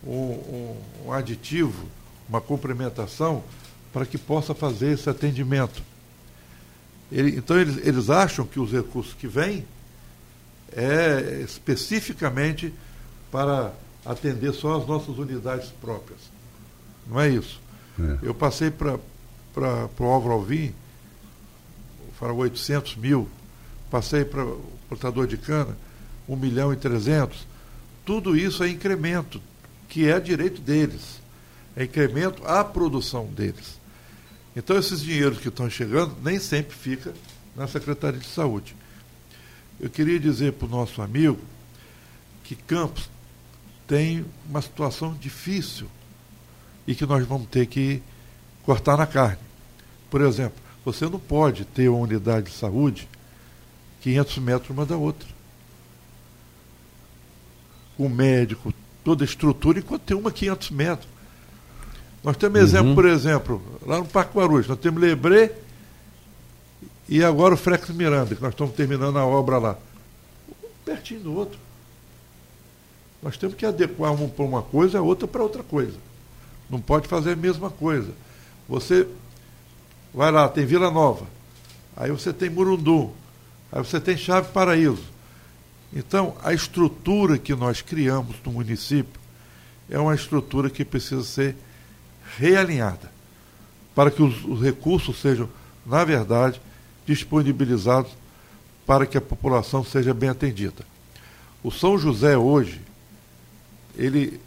[0.07, 0.77] um, um,
[1.07, 1.89] um aditivo,
[2.29, 3.43] uma complementação
[3.93, 5.83] para que possa fazer esse atendimento.
[7.11, 9.65] Ele, então, eles, eles acham que os recursos que vêm
[10.73, 12.73] é especificamente
[13.31, 13.73] para
[14.05, 16.21] atender só as nossas unidades próprias.
[17.07, 17.61] Não é isso.
[17.99, 18.19] É.
[18.23, 18.99] Eu passei para
[19.99, 20.73] o Álvaro Alvim,
[22.19, 23.29] para 800 mil,
[23.91, 25.77] passei para o portador de cana,
[26.29, 27.47] 1 milhão e 300.
[28.05, 29.41] Tudo isso é incremento,
[29.89, 31.21] que é direito deles.
[31.75, 33.80] É incremento à produção deles.
[34.63, 37.15] Então, esses dinheiros que estão chegando nem sempre fica
[37.57, 38.77] na Secretaria de Saúde.
[39.81, 41.41] Eu queria dizer para o nosso amigo
[42.45, 43.09] que Campos
[43.89, 45.89] tem uma situação difícil
[46.87, 48.03] e que nós vamos ter que
[48.63, 49.39] cortar na carne.
[50.11, 53.09] Por exemplo, você não pode ter uma unidade de saúde
[54.03, 55.27] 500 metros uma da outra.
[57.97, 61.09] O médico, toda a estrutura, enquanto tem uma 500 metros.
[62.23, 62.67] Nós temos uhum.
[62.67, 65.53] exemplo, por exemplo, lá no Parque Guarulhos, nós temos Lebré
[67.09, 69.79] e agora o Frex Miranda, que nós estamos terminando a obra lá.
[70.63, 71.59] Um pertinho do outro.
[73.23, 75.97] Nós temos que adequar um para uma coisa, a outra para outra coisa.
[76.69, 78.13] Não pode fazer a mesma coisa.
[78.69, 79.07] Você
[80.15, 81.27] vai lá, tem Vila Nova,
[81.97, 83.13] aí você tem Murundu,
[83.73, 85.03] aí você tem Chave Paraíso.
[85.93, 89.21] Então, a estrutura que nós criamos no município
[89.89, 91.57] é uma estrutura que precisa ser
[92.39, 93.11] realinhada,
[93.95, 95.49] para que os, os recursos sejam,
[95.85, 96.61] na verdade,
[97.07, 98.13] disponibilizados
[98.87, 100.85] para que a população seja bem atendida.
[101.63, 102.81] O São José hoje,
[103.97, 104.41] ele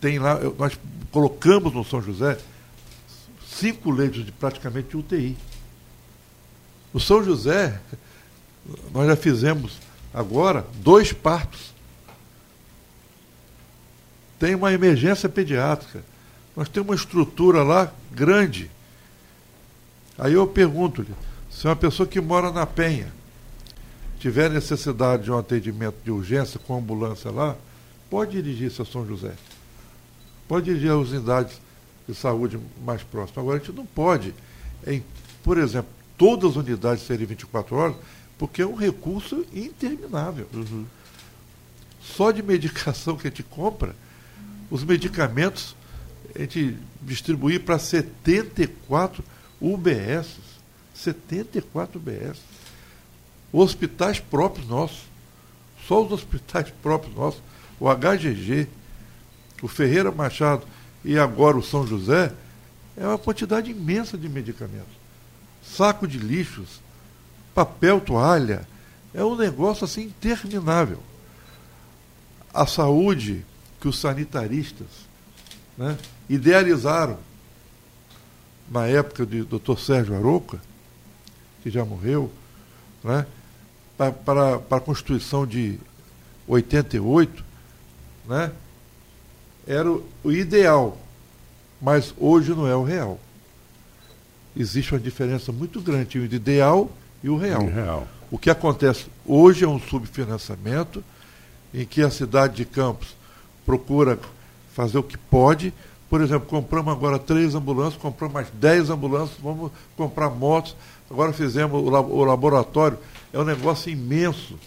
[0.00, 0.78] tem lá, nós
[1.10, 2.38] colocamos no São José
[3.48, 5.36] cinco leitos de praticamente UTI.
[6.92, 7.80] No São José,
[8.92, 9.78] nós já fizemos
[10.12, 11.74] agora dois partos.
[14.38, 16.04] Tem uma emergência pediátrica.
[16.56, 18.70] Nós temos uma estrutura lá grande.
[20.16, 21.14] Aí eu pergunto-lhe,
[21.50, 23.12] se uma pessoa que mora na Penha
[24.18, 27.54] tiver necessidade de um atendimento de urgência com ambulância lá,
[28.08, 29.34] pode dirigir-se a São José.
[30.48, 31.60] Pode dirigir às unidades
[32.08, 33.38] de saúde mais próximas.
[33.38, 34.34] Agora, a gente não pode,
[34.86, 35.04] em,
[35.44, 37.96] por exemplo, todas as unidades serem 24 horas,
[38.38, 40.46] porque é um recurso interminável.
[40.54, 40.86] Uhum.
[42.00, 43.94] Só de medicação que a gente compra,
[44.70, 45.75] os medicamentos
[46.36, 49.24] a gente distribuir para 74
[49.60, 50.36] UBS.
[50.94, 52.38] 74 UBS.
[53.52, 55.04] Hospitais próprios nossos.
[55.86, 57.42] Só os hospitais próprios nossos.
[57.80, 58.68] O HGG,
[59.62, 60.66] o Ferreira Machado
[61.04, 62.32] e agora o São José,
[62.96, 64.94] é uma quantidade imensa de medicamentos.
[65.62, 66.80] Saco de lixos,
[67.54, 68.66] papel, toalha,
[69.12, 71.02] é um negócio assim interminável.
[72.52, 73.44] A saúde
[73.80, 75.06] que os sanitaristas
[75.76, 75.96] né,
[76.28, 77.18] idealizaram
[78.70, 79.78] na época de Dr.
[79.78, 80.60] Sérgio Aroca,
[81.62, 82.30] que já morreu,
[83.02, 83.26] né,
[83.96, 85.78] para, para, para a Constituição de
[86.46, 87.44] 88,
[88.26, 88.52] né,
[89.66, 90.98] era o, o ideal,
[91.80, 93.20] mas hoje não é o real.
[94.56, 96.90] Existe uma diferença muito grande entre o ideal
[97.22, 97.66] e o real.
[97.66, 98.08] real.
[98.30, 101.04] O que acontece hoje é um subfinanciamento
[101.72, 103.14] em que a cidade de Campos
[103.64, 104.18] procura
[104.72, 105.72] fazer o que pode.
[106.08, 110.76] Por exemplo, compramos agora três ambulâncias, compramos mais dez ambulâncias, vamos comprar motos.
[111.10, 112.98] Agora fizemos o laboratório,
[113.32, 114.58] é um negócio imenso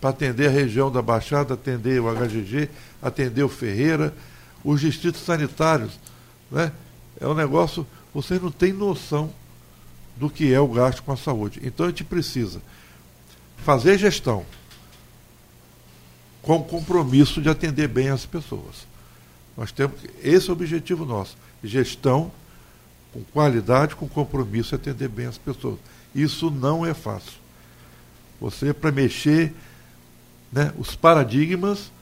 [0.00, 2.68] para atender a região da Baixada, atender o HGG,
[3.02, 4.14] atender o Ferreira,
[4.64, 5.98] os distritos sanitários.
[6.50, 6.72] Né?
[7.20, 9.32] É um negócio, vocês não têm noção
[10.16, 11.60] do que é o gasto com a saúde.
[11.64, 12.60] Então a gente precisa
[13.58, 14.44] fazer gestão
[16.42, 18.86] com compromisso de atender bem as pessoas.
[19.56, 22.30] Nós temos esse é o objetivo nosso, gestão
[23.12, 25.78] com qualidade, com compromisso e atender bem as pessoas.
[26.14, 27.32] Isso não é fácil.
[28.40, 29.54] Você para mexer,
[30.52, 31.92] né, os paradigmas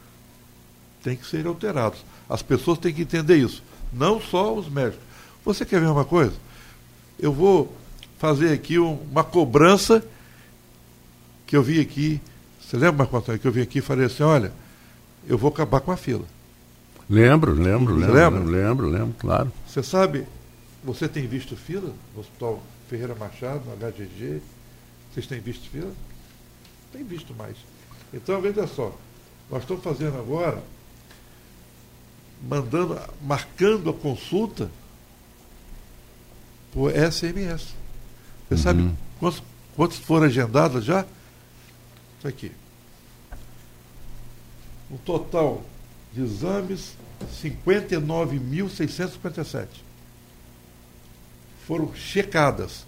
[1.02, 2.00] têm que ser alterados.
[2.28, 3.62] As pessoas têm que entender isso,
[3.92, 5.04] não só os médicos.
[5.44, 6.34] Você quer ver uma coisa?
[7.18, 7.76] Eu vou
[8.18, 10.02] fazer aqui um, uma cobrança
[11.46, 12.20] que eu vi aqui.
[12.60, 14.52] Você lembra, Marco Antônio, que eu vim aqui e falei assim, olha,
[15.28, 16.24] eu vou acabar com a fila.
[17.16, 18.40] Lembro, lembro, lembro, lembra?
[18.40, 19.52] lembro, lembro, claro.
[19.68, 20.26] Você sabe,
[20.82, 24.40] você tem visto fila no Hospital Ferreira Machado, no HGG?
[25.12, 25.92] Vocês têm visto fila?
[26.90, 27.58] Tem visto mais.
[28.14, 28.96] Então, veja só,
[29.50, 30.62] nós estamos fazendo agora,
[32.48, 34.70] mandando, marcando a consulta
[36.72, 37.74] por SMS.
[38.48, 38.96] Você sabe Uhum.
[39.20, 39.42] quantos,
[39.76, 41.04] quantos foram agendados já?
[42.18, 42.52] Isso aqui.
[44.90, 45.62] O total
[46.14, 46.94] de exames,
[47.42, 49.66] 59.657.
[51.66, 52.84] Foram checadas.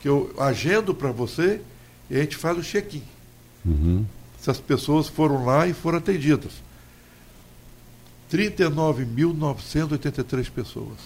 [0.00, 1.60] Que eu agendo para você
[2.08, 3.02] e a gente faz o check-in.
[3.64, 4.06] Uhum.
[4.40, 6.52] Se as pessoas foram lá e foram atendidas.
[8.32, 10.96] 39.983 pessoas.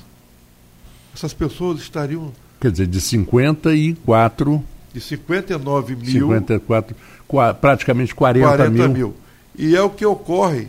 [1.14, 6.94] Essas pessoas estariam Quer dizer, de 54, de 59 mil 54,
[7.26, 8.88] qua- praticamente 40, 40 mil.
[8.88, 9.12] mil.
[9.56, 10.68] E é o que ocorre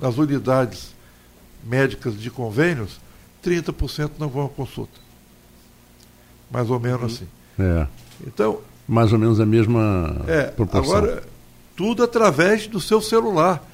[0.00, 0.93] nas unidades
[1.64, 3.00] médicas de convênios,
[3.44, 5.00] 30% não vão à consulta.
[6.50, 7.28] Mais ou menos assim.
[7.58, 7.86] É,
[8.26, 10.96] Então, mais ou menos a mesma é, proporção.
[10.96, 11.24] agora,
[11.76, 13.64] tudo através do seu celular.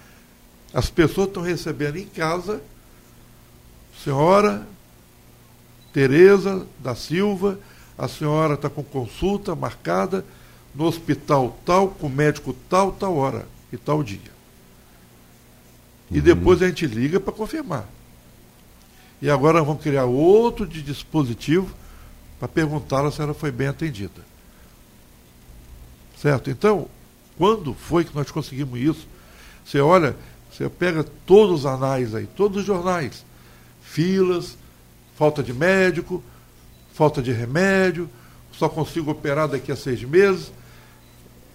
[0.72, 2.62] As pessoas estão recebendo em casa,
[4.04, 4.64] senhora
[5.92, 7.58] Tereza da Silva,
[7.98, 10.24] a senhora está com consulta marcada
[10.74, 14.39] no hospital tal, com médico tal, tal hora e tal dia.
[16.10, 17.86] E depois a gente liga para confirmar.
[19.22, 21.74] E agora vamos criar outro de dispositivo
[22.38, 24.22] para perguntar se ela foi bem atendida.
[26.20, 26.50] Certo?
[26.50, 26.88] Então,
[27.36, 29.06] quando foi que nós conseguimos isso?
[29.64, 30.16] Você olha,
[30.50, 33.24] você pega todos os anais aí, todos os jornais,
[33.82, 34.56] filas,
[35.16, 36.22] falta de médico,
[36.92, 38.08] falta de remédio,
[38.52, 40.50] só consigo operar daqui a seis meses.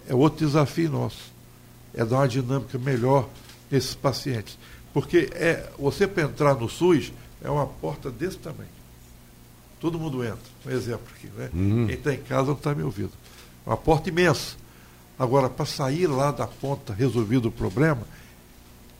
[0.07, 1.33] É outro desafio nosso.
[1.93, 3.27] É dar uma dinâmica melhor
[3.69, 4.57] nesses pacientes.
[4.93, 7.11] Porque é, você para entrar no SUS
[7.43, 8.69] é uma porta desse tamanho.
[9.79, 10.39] Todo mundo entra.
[10.65, 11.49] Um exemplo aqui, né?
[11.53, 11.85] Uhum.
[11.85, 13.11] Quem está em casa não está me ouvindo.
[13.65, 14.55] Uma porta imensa.
[15.17, 18.03] Agora, para sair lá da ponta resolvido o problema,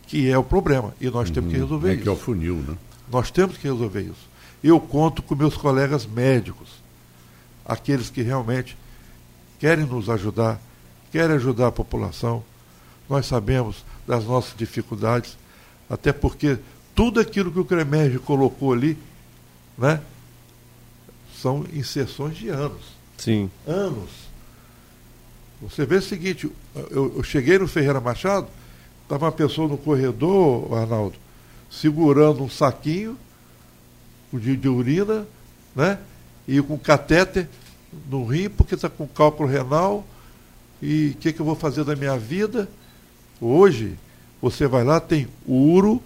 [0.06, 2.02] que é o problema, e nós temos que resolver é isso.
[2.02, 2.76] que é o funil, né?
[3.10, 4.28] Nós temos que resolver isso.
[4.62, 6.68] Eu conto com meus colegas médicos,
[7.64, 8.76] aqueles que realmente
[9.58, 10.60] querem nos ajudar,
[11.10, 12.42] querem ajudar a população.
[13.08, 15.36] Nós sabemos das nossas dificuldades,
[15.88, 16.58] até porque
[16.94, 18.98] tudo aquilo que o CREMERG colocou ali,
[19.76, 20.00] né,
[21.40, 23.50] são inserções de anos Sim.
[23.66, 24.10] anos.
[25.60, 26.50] Você vê o seguinte,
[26.90, 28.46] eu, eu cheguei no Ferreira Machado,
[29.02, 31.16] estava uma pessoa no corredor, Arnaldo,
[31.70, 33.16] segurando um saquinho
[34.32, 35.26] de, de urina,
[35.74, 35.98] né?
[36.46, 37.48] E com catéter
[38.08, 40.04] no rim, porque está com cálculo renal.
[40.80, 42.68] E o que, que eu vou fazer da minha vida?
[43.40, 43.98] Hoje,
[44.40, 46.02] você vai lá, tem uro,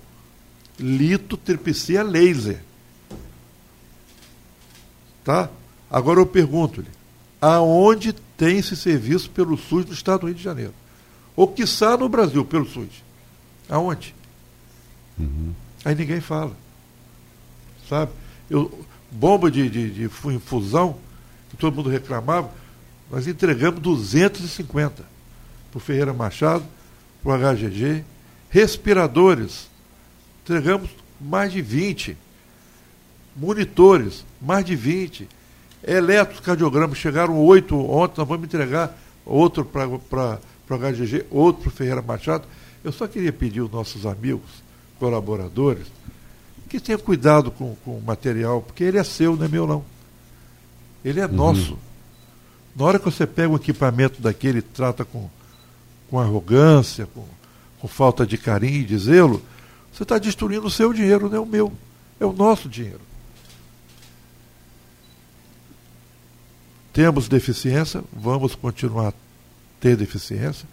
[0.78, 2.62] litotripsia laser.
[5.24, 5.50] Tá?
[5.90, 6.88] Agora eu pergunto-lhe,
[7.40, 10.74] aonde tem esse serviço pelo SUS no estado do Rio de Janeiro?
[11.36, 13.02] Ou quiçá no Brasil, pelo SUS?
[13.68, 14.14] Aonde?
[15.18, 15.52] Uhum.
[15.84, 16.56] Aí ninguém fala.
[17.88, 18.12] Sabe?
[18.48, 20.96] Eu, bomba de, de, de infusão,
[21.50, 22.50] que todo mundo reclamava,
[23.10, 25.04] nós entregamos 250
[25.70, 26.64] para o Ferreira Machado,
[27.22, 28.04] para o HGG,
[28.48, 29.68] respiradores,
[30.42, 32.16] entregamos mais de 20,
[33.36, 35.28] monitores, mais de 20,
[35.86, 42.02] eletrocardiogramas, chegaram oito ontem, nós vamos entregar outro para o HGG, outro para o Ferreira
[42.02, 42.44] Machado.
[42.82, 44.62] Eu só queria pedir aos nossos amigos,
[44.98, 45.86] colaboradores,
[46.70, 49.84] que tenham cuidado com, com o material, porque ele é seu, não é meu não.
[51.04, 51.32] Ele é uhum.
[51.32, 51.76] nosso.
[52.76, 55.28] Na hora que você pega um equipamento daquele e trata com,
[56.10, 57.24] com arrogância, com,
[57.80, 59.40] com falta de carinho e de zelo,
[59.92, 61.72] você está destruindo o seu dinheiro, não é o meu.
[62.18, 63.00] É o nosso dinheiro.
[66.92, 69.14] Temos deficiência, vamos continuar a
[69.80, 70.68] ter deficiência,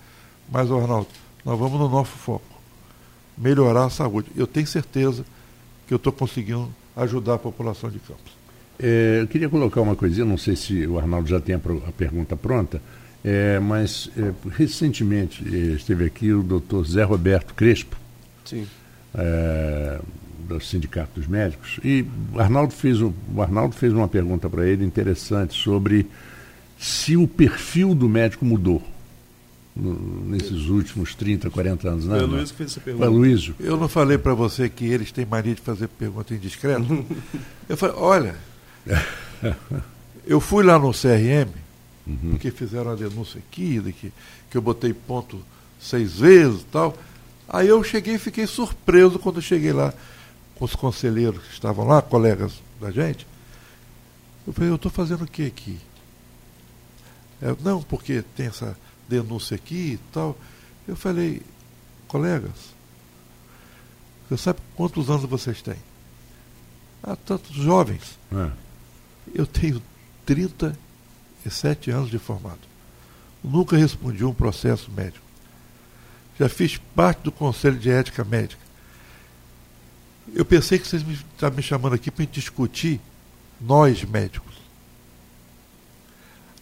[0.51, 1.07] mas, Arnaldo,
[1.45, 2.57] nós vamos no nosso foco.
[3.37, 4.31] Melhorar a saúde.
[4.35, 5.23] Eu tenho certeza
[5.87, 8.35] que eu estou conseguindo ajudar a população de Campos.
[8.79, 12.35] É, eu queria colocar uma coisinha, não sei se o Arnaldo já tem a, pergunta
[12.35, 12.81] pronta,
[13.23, 17.97] é, mas é, recentemente é, esteve aqui o doutor Zé Roberto Crespo,
[19.15, 19.99] é,
[20.47, 24.65] do Sindicato dos Médicos, e o Arnaldo fez, o, o Arnaldo fez uma pergunta para
[24.65, 26.07] ele interessante sobre
[26.79, 28.81] se o perfil do médico mudou.
[29.75, 32.17] Nesses últimos 30, 40 anos, né?
[32.17, 33.09] Foi o Luiz que fez essa pergunta.
[33.09, 33.51] Luiz.
[33.59, 36.81] Eu não falei para você que eles têm mania de fazer pergunta indiscreta?
[37.69, 38.35] eu falei, olha,
[40.25, 41.51] eu fui lá no CRM,
[42.07, 42.31] uhum.
[42.31, 44.13] porque fizeram a denúncia aqui, de que,
[44.49, 45.43] que eu botei ponto
[45.79, 46.95] seis vezes e tal.
[47.47, 49.93] Aí eu cheguei e fiquei surpreso quando cheguei lá
[50.55, 53.25] com os conselheiros que estavam lá, colegas da gente.
[54.45, 55.77] Eu falei, eu estou fazendo o que aqui?
[57.41, 60.37] É, não, porque tem essa denúncia aqui e tal.
[60.87, 61.41] Eu falei,
[62.07, 62.75] colegas,
[64.27, 65.75] você sabe quantos anos vocês têm?
[67.03, 68.17] Ah, tantos jovens.
[68.31, 68.51] É.
[69.33, 69.81] Eu tenho
[71.47, 72.59] 37 anos de formado.
[73.43, 75.25] Nunca respondi um processo médico.
[76.39, 78.61] Já fiz parte do Conselho de Ética Médica.
[80.33, 82.99] Eu pensei que vocês me, estavam me chamando aqui para discutir
[83.59, 84.55] nós médicos.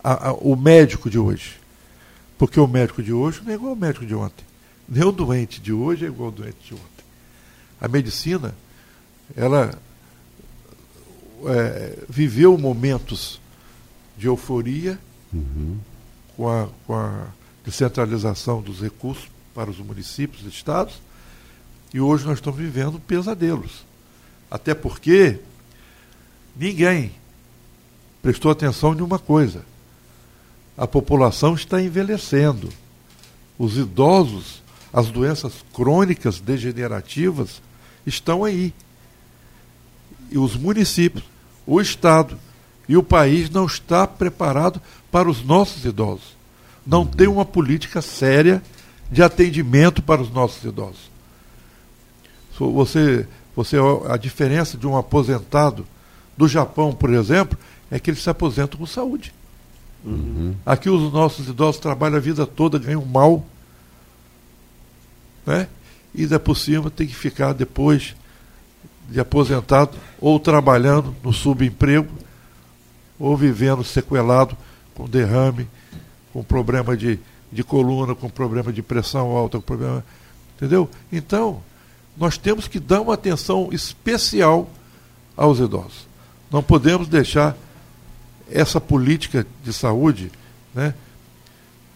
[0.03, 1.59] A, a, o médico de hoje.
[2.37, 4.45] Porque o médico de hoje não é igual ao médico de ontem.
[4.87, 6.85] Nem o doente de hoje é igual ao doente de ontem.
[7.81, 8.53] A medicina,
[9.35, 9.77] ela
[11.47, 13.41] é, viveu momentos
[14.17, 14.99] de euforia
[15.33, 15.77] uhum.
[16.35, 17.27] com, a, com a
[17.63, 21.01] descentralização dos recursos para os municípios e estados,
[21.93, 23.85] e hoje nós estamos vivendo pesadelos.
[24.51, 25.39] Até porque
[26.55, 27.11] ninguém
[28.21, 29.63] prestou atenção em uma coisa:
[30.77, 32.69] a população está envelhecendo.
[33.57, 37.61] Os idosos, as doenças crônicas degenerativas
[38.05, 38.73] estão aí.
[40.29, 41.23] E os municípios
[41.65, 42.37] o Estado
[42.87, 46.35] e o país não está preparado para os nossos idosos.
[46.85, 47.05] Não uhum.
[47.07, 48.61] tem uma política séria
[49.11, 51.09] de atendimento para os nossos idosos.
[52.57, 53.77] Você, você,
[54.09, 55.85] a diferença de um aposentado
[56.37, 57.57] do Japão, por exemplo,
[57.89, 59.33] é que eles se aposentam com saúde.
[60.03, 60.55] Uhum.
[60.65, 63.45] Aqui os nossos idosos trabalham a vida toda, ganham mal.
[65.45, 65.67] Né?
[66.13, 68.15] E ainda por cima tem que ficar depois
[69.09, 72.24] de aposentado ou trabalhando no subemprego
[73.19, 74.57] ou vivendo sequelado
[74.93, 75.67] com derrame,
[76.33, 77.19] com problema de,
[77.51, 80.03] de coluna, com problema de pressão alta, com problema.
[80.55, 80.89] Entendeu?
[81.11, 81.61] Então,
[82.17, 84.69] nós temos que dar uma atenção especial
[85.35, 86.07] aos idosos.
[86.49, 87.57] Não podemos deixar
[88.49, 90.31] essa política de saúde
[90.73, 90.93] né,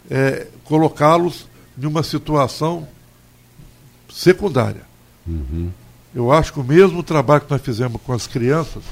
[0.09, 1.47] é, colocá-los
[1.81, 2.87] em uma situação
[4.09, 4.81] secundária.
[5.25, 5.71] Uhum.
[6.13, 8.83] Eu acho que o mesmo trabalho que nós fizemos com as crianças,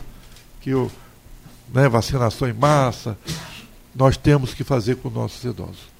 [0.61, 0.89] que o,
[1.73, 3.17] né, vacinação em massa,
[3.95, 5.97] nós temos que fazer com nossos idosos.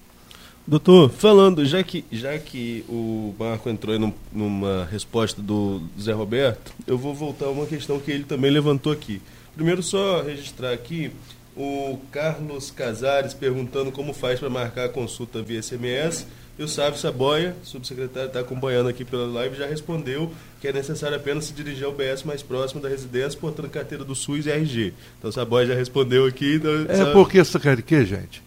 [0.65, 6.73] Doutor, falando, já que, já que o Marco entrou num, numa resposta do Zé Roberto,
[6.85, 9.21] eu vou voltar a uma questão que ele também levantou aqui.
[9.55, 11.11] Primeiro, só registrar aqui
[11.55, 16.27] o Carlos Casares perguntando como faz para marcar a consulta via SMS.
[16.59, 21.15] E o Sávio Saboia, subsecretário, está acompanhando aqui pela live, já respondeu que é necessário
[21.15, 24.93] apenas se dirigir ao BS mais próximo da residência, portando carteira do SUS e RG.
[25.19, 26.55] Então o Saboia já respondeu aqui.
[26.55, 27.13] Então, é sabe...
[27.13, 28.41] porque, sabe que, gente?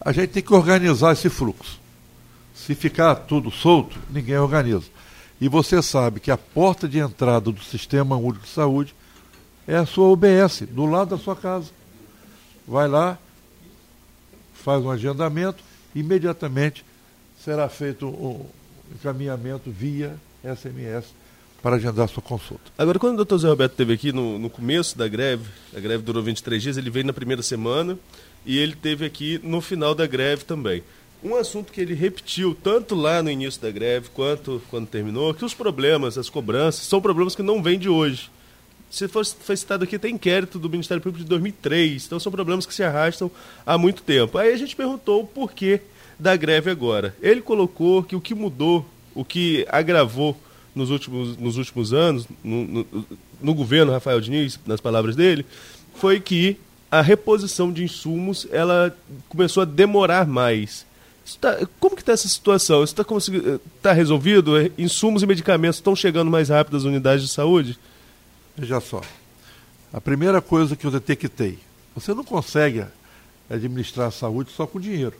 [0.00, 1.80] A gente tem que organizar esse fluxo.
[2.54, 4.86] Se ficar tudo solto, ninguém organiza.
[5.40, 8.94] E você sabe que a porta de entrada do Sistema Único de Saúde
[9.66, 11.70] é a sua UBS, do lado da sua casa.
[12.66, 13.18] Vai lá,
[14.54, 15.62] faz um agendamento,
[15.94, 16.84] imediatamente
[17.46, 18.44] será feito um
[18.92, 21.06] encaminhamento via SMS
[21.62, 22.72] para agendar sua consulta.
[22.76, 26.02] Agora, quando o doutor Zé Roberto esteve aqui no, no começo da greve, a greve
[26.02, 27.96] durou 23 dias, ele veio na primeira semana
[28.44, 30.82] e ele teve aqui no final da greve também.
[31.22, 35.44] Um assunto que ele repetiu tanto lá no início da greve quanto quando terminou, que
[35.44, 38.28] os problemas, as cobranças, são problemas que não vêm de hoje.
[38.90, 42.66] Se for, foi citado aqui, tem inquérito do Ministério Público de 2003, então são problemas
[42.66, 43.30] que se arrastam
[43.64, 44.36] há muito tempo.
[44.36, 45.80] Aí a gente perguntou o porquê
[46.18, 47.14] da greve agora.
[47.20, 50.36] Ele colocou que o que mudou, o que agravou
[50.74, 53.06] nos últimos, nos últimos anos, no, no,
[53.40, 55.44] no governo Rafael Diniz, nas palavras dele,
[55.94, 56.58] foi que
[56.90, 58.96] a reposição de insumos ela
[59.28, 60.86] começou a demorar mais.
[61.40, 62.84] Tá, como que está essa situação?
[62.84, 63.04] Está
[63.82, 64.52] tá resolvido?
[64.78, 67.78] Insumos e medicamentos estão chegando mais rápido às unidades de saúde?
[68.56, 69.02] Veja só.
[69.92, 71.58] A primeira coisa que eu detectei,
[71.94, 72.84] você não consegue
[73.48, 75.14] administrar a saúde só com dinheiro.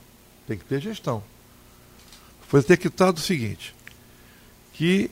[0.46, 1.22] Tem que ter gestão.
[2.48, 3.74] Foi detectado o seguinte,
[4.72, 5.10] que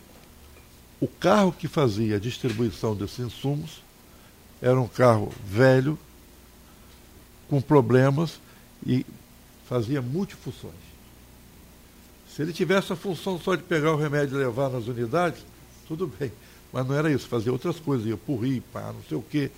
[1.00, 3.82] o carro que fazia a distribuição desses insumos
[4.62, 5.98] era um carro velho,
[7.48, 8.40] com problemas
[8.86, 9.04] e
[9.68, 10.74] fazia multifunções.
[12.28, 15.44] Se ele tivesse a função só de pegar o remédio e levar nas unidades,
[15.86, 16.32] tudo bem.
[16.72, 19.50] Mas não era isso, fazia outras coisas, ia por rio, pá, não sei o quê.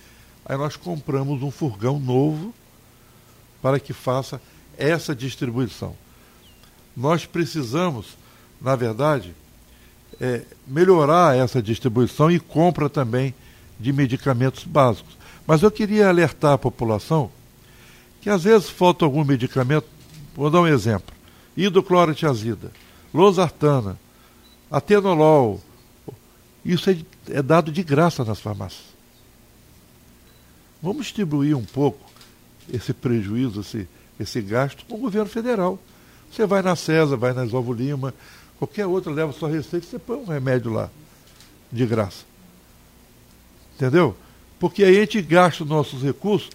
[0.45, 2.53] Aí nós compramos um furgão novo
[3.61, 4.41] para que faça
[4.77, 5.95] essa distribuição.
[6.95, 8.17] Nós precisamos,
[8.61, 9.33] na verdade,
[10.19, 13.33] é, melhorar essa distribuição e compra também
[13.79, 15.17] de medicamentos básicos.
[15.45, 17.31] Mas eu queria alertar a população
[18.21, 19.87] que às vezes falta algum medicamento,
[20.35, 21.15] vou dar um exemplo,
[21.55, 22.71] hidroclorotiazida,
[23.13, 23.97] losartana,
[24.69, 25.61] atenolol,
[26.65, 26.97] isso é,
[27.29, 28.83] é dado de graça nas farmácias.
[30.81, 32.11] Vamos distribuir um pouco
[32.71, 33.87] esse prejuízo, esse,
[34.19, 35.79] esse gasto com o governo federal.
[36.31, 38.13] Você vai na César, vai na Isovo Lima,
[38.59, 40.89] qualquer outra leva sua receita, você põe um remédio lá,
[41.71, 42.25] de graça.
[43.75, 44.15] Entendeu?
[44.59, 46.49] Porque aí a gente gasta os nossos recursos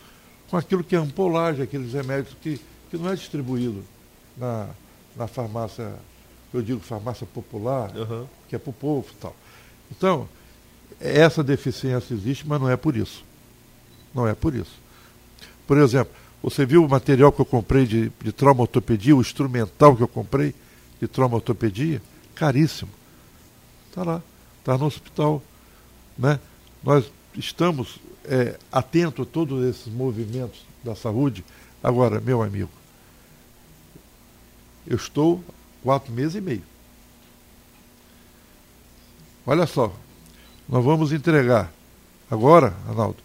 [0.51, 2.61] com aquilo que é ampolagem, aqueles remédios que,
[2.91, 3.83] que não é distribuído
[4.37, 4.69] na,
[5.17, 5.95] na farmácia,
[6.53, 8.27] eu digo farmácia popular, uhum.
[8.49, 9.37] que é para o povo e tal.
[9.91, 10.29] Então,
[11.01, 13.25] essa deficiência existe, mas não é por isso.
[14.15, 14.81] Não é por isso.
[15.67, 16.13] Por exemplo,
[16.43, 20.55] você viu o material que eu comprei de, de traumatortopedia, o instrumental que eu comprei
[21.01, 22.03] de traumatortopedia?
[22.35, 22.91] Caríssimo.
[23.89, 24.23] Está lá,
[24.59, 25.41] está no hospital.
[26.19, 26.41] Né?
[26.83, 31.45] Nós estamos é, atento a todos esses movimentos da saúde.
[31.83, 32.71] Agora, meu amigo,
[34.85, 35.43] eu estou
[35.83, 36.63] quatro meses e meio.
[39.47, 39.93] Olha só,
[40.69, 41.73] nós vamos entregar
[42.31, 43.19] agora, Arnaldo,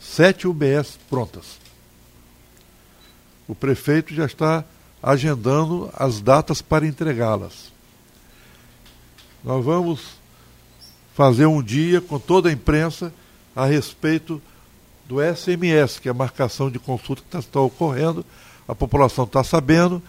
[0.00, 1.58] sete UBS prontas.
[3.50, 4.64] O prefeito já está
[5.02, 7.72] agendando as datas para entregá-las.
[9.42, 10.20] Nós vamos
[11.16, 13.12] fazer um dia com toda a imprensa
[13.56, 14.40] a respeito
[15.04, 18.24] do SMS, que é a marcação de consulta que está ocorrendo,
[18.68, 20.00] a população está sabendo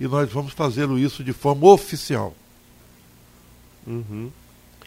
[0.00, 2.34] e nós vamos fazê-lo isso de forma oficial.
[3.86, 4.28] Uhum.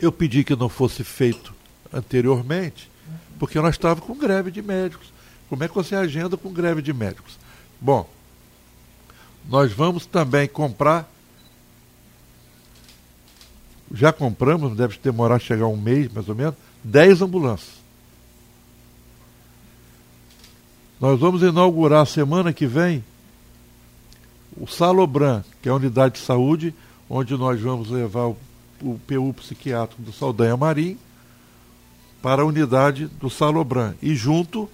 [0.02, 1.54] Eu pedi que não fosse feito
[1.94, 2.92] anteriormente,
[3.40, 5.14] porque nós estávamos com greve de médicos.
[5.48, 7.40] Como é que você agenda com greve de médicos?
[7.82, 8.08] Bom,
[9.50, 11.10] nós vamos também comprar.
[13.92, 16.54] Já compramos, deve demorar chegar um mês mais ou menos,
[16.84, 17.82] 10 ambulâncias.
[21.00, 23.04] Nós vamos inaugurar semana que vem
[24.56, 26.76] o Salobran, que é a unidade de saúde,
[27.10, 28.38] onde nós vamos levar o,
[28.84, 31.00] o PU psiquiátrico do Saldanha Marim
[32.22, 33.96] para a unidade do Salobran.
[34.02, 34.70] E junto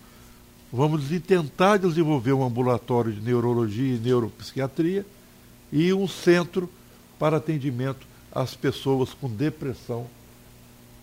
[0.71, 5.05] vamos tentar desenvolver um ambulatório de neurologia e neuropsiquiatria
[5.71, 6.69] e um centro
[7.17, 10.07] para atendimento às pessoas com depressão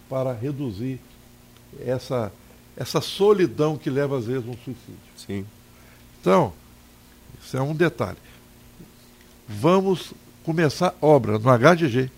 [0.08, 1.00] para reduzir
[1.80, 2.32] essa
[2.76, 4.98] essa solidão que leva às vezes a um suicídio.
[5.16, 5.46] Sim.
[6.20, 6.52] Então,
[7.42, 8.18] isso é um detalhe.
[9.48, 10.12] Vamos
[10.42, 12.10] começar obra no HGG,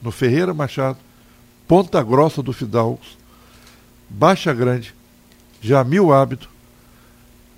[0.00, 0.98] no Ferreira Machado,
[1.68, 3.18] Ponta Grossa do Fidalgos,
[4.08, 4.94] Baixa Grande,
[5.60, 6.48] Jamil Hábito,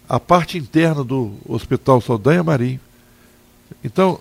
[0.09, 2.81] a parte interna do Hospital Saldanha Marinho.
[3.83, 4.21] Então,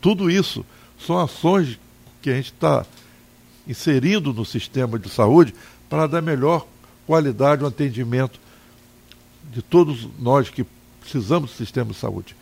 [0.00, 0.64] tudo isso
[0.98, 1.78] são ações
[2.22, 2.86] que a gente está
[3.66, 5.54] inserindo no sistema de saúde
[5.88, 6.66] para dar melhor
[7.06, 8.38] qualidade, o atendimento
[9.52, 10.64] de todos nós que
[11.00, 12.36] precisamos do sistema de saúde.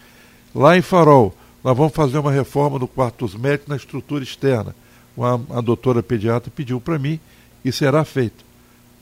[0.54, 1.34] Lá em Farol,
[1.64, 4.74] nós vamos fazer uma reforma do quarto dos médicos na estrutura externa.
[5.16, 7.18] uma, a doutora pediatra pediu para mim
[7.64, 8.44] e será feito.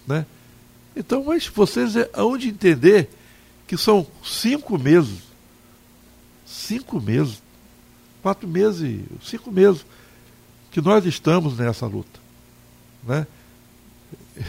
[0.07, 0.25] Né?
[0.95, 3.09] Então, mas vocês é onde entender
[3.71, 5.21] que são cinco meses,
[6.45, 7.41] cinco meses,
[8.21, 9.87] quatro meses, cinco meses
[10.73, 12.19] que nós estamos nessa luta.
[13.05, 13.29] Né?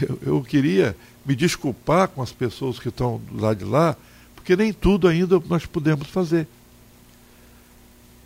[0.00, 3.96] Eu, eu queria me desculpar com as pessoas que estão lado de lá,
[4.34, 6.48] porque nem tudo ainda nós podemos fazer.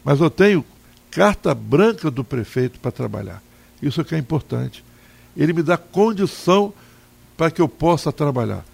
[0.03, 0.65] Mas eu tenho
[1.11, 3.43] carta branca do prefeito para trabalhar.
[3.83, 4.83] Isso é que é importante.
[5.37, 6.73] Ele me dá condição
[7.37, 8.65] para que eu possa trabalhar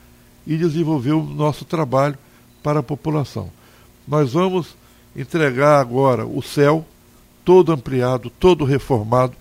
[0.47, 2.19] e desenvolver o nosso trabalho
[2.63, 3.51] para a população.
[4.07, 4.77] Nós vamos
[5.15, 6.85] entregar agora o CEL,
[7.45, 9.35] todo ampliado, todo reformado,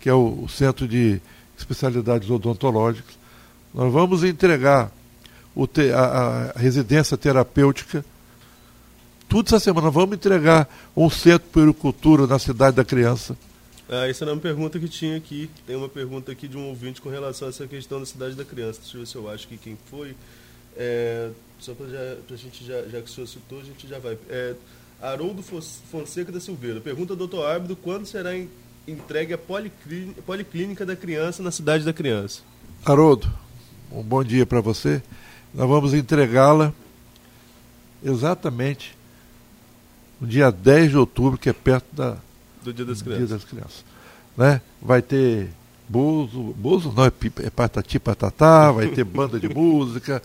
[0.00, 1.20] que é o, o Centro de
[1.56, 3.16] Especialidades Odontológicas.
[3.72, 4.90] Nós vamos entregar
[5.72, 8.04] te, a, a, residência terapêutica.
[9.28, 9.90] Tudo essa semana.
[9.90, 13.36] Vamos entregar um centro de pericultura na cidade da criança.
[13.88, 15.50] Ah, essa era uma pergunta que tinha aqui.
[15.66, 18.44] Tem uma pergunta aqui de um ouvinte com relação a essa questão da cidade da
[18.44, 18.80] criança.
[18.80, 20.14] Deixa eu ver se eu acho que quem foi.
[20.76, 24.16] É, só para a gente, já, já que o senhor citou, a gente já vai.
[24.28, 24.54] É,
[25.00, 26.80] Haroldo Fonseca da Silveira.
[26.80, 28.30] Pergunta doutor Ábido quando será
[28.86, 32.42] entregue a policlínica, policlínica da criança na cidade da criança.
[32.84, 33.30] Haroldo,
[33.90, 35.02] um bom dia para você.
[35.52, 36.72] Nós vamos entregá-la
[38.02, 38.96] exatamente
[40.20, 42.16] no dia 10 de outubro, que é perto da,
[42.62, 43.28] do Dia das Crianças.
[43.28, 43.84] Dia das Crianças.
[44.36, 44.60] Né?
[44.80, 45.50] Vai ter
[45.88, 50.22] Bozo, Bozo não, é, é patati patatá, vai ter banda de música.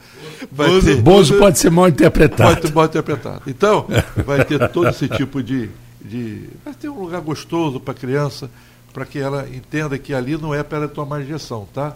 [0.52, 2.56] Vai Bozo, ter, Bozo pode ser mal interpretado.
[2.56, 3.42] Pode ser mal interpretado.
[3.48, 3.86] Então,
[4.26, 5.70] vai ter todo esse tipo de,
[6.02, 6.50] de.
[6.64, 8.50] Vai ter um lugar gostoso para a criança,
[8.94, 11.96] para que ela entenda que ali não é para ela tomar injeção, tá?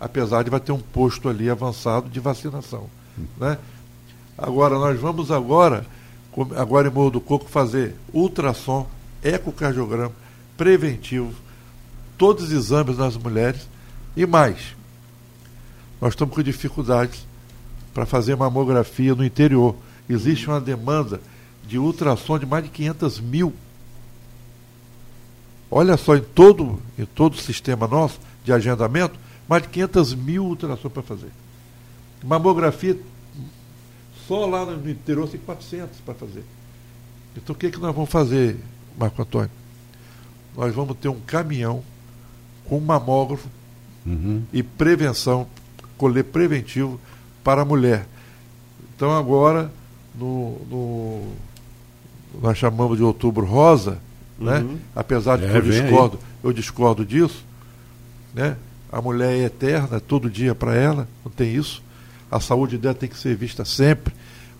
[0.00, 2.88] apesar de vai ter um posto ali avançado de vacinação.
[3.36, 3.58] Né?
[4.36, 5.84] Agora, nós vamos agora,
[6.56, 8.86] agora em Morro do Coco, fazer ultrassom,
[9.22, 10.12] ecocardiograma,
[10.56, 11.34] preventivo,
[12.16, 13.66] todos os exames nas mulheres
[14.16, 14.74] e mais.
[16.00, 17.26] Nós estamos com dificuldades
[17.92, 19.74] para fazer mamografia no interior.
[20.08, 21.20] Existe uma demanda
[21.66, 23.52] de ultrassom de mais de 500 mil.
[25.70, 29.18] Olha só, em todo, em todo o sistema nosso de agendamento,
[29.48, 31.30] mais de 500 mil ultrassons para fazer.
[32.24, 32.98] Mamografia,
[34.26, 36.44] só lá no interior tem 400 para fazer.
[37.36, 38.58] Então o que, é que nós vamos fazer,
[38.98, 39.50] Marco Antônio?
[40.56, 41.82] Nós vamos ter um caminhão
[42.64, 43.48] com mamógrafo
[44.06, 44.42] uhum.
[44.52, 45.46] e prevenção,
[45.96, 47.00] colher preventivo
[47.42, 48.06] para a mulher.
[48.94, 49.70] Então agora,
[50.14, 51.32] no, no
[52.40, 53.98] nós chamamos de outubro rosa,
[54.38, 54.58] né?
[54.58, 54.72] uhum.
[54.72, 54.78] né?
[54.94, 57.44] apesar de é, que eu discordo, eu discordo disso,
[58.34, 58.56] né?
[58.92, 61.82] a mulher é eterna, todo dia para ela, não tem isso.
[62.30, 64.14] A saúde dela tem que ser vista sempre.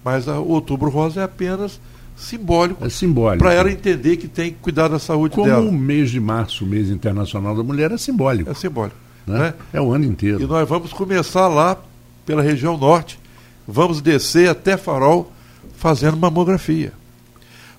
[0.04, 1.80] Mas o Outubro Rosa é apenas
[2.20, 2.84] simbólico.
[2.84, 3.42] É simbólico.
[3.42, 5.64] Para ela entender que tem que cuidar da saúde Como dela.
[5.64, 8.50] Como o mês de março, o mês internacional da mulher, é simbólico.
[8.50, 8.96] É simbólico.
[9.26, 9.38] Né?
[9.38, 9.54] Né?
[9.72, 10.42] É o ano inteiro.
[10.42, 11.78] E nós vamos começar lá
[12.26, 13.18] pela região norte.
[13.66, 15.32] Vamos descer até Farol
[15.76, 16.92] fazendo mamografia.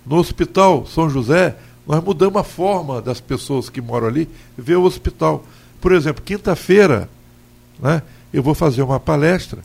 [0.05, 1.55] No Hospital São José,
[1.87, 4.27] nós mudamos a forma das pessoas que moram ali
[4.57, 5.45] ver o hospital.
[5.79, 7.09] Por exemplo, quinta-feira,
[7.79, 8.01] né,
[8.33, 9.59] eu vou fazer uma palestra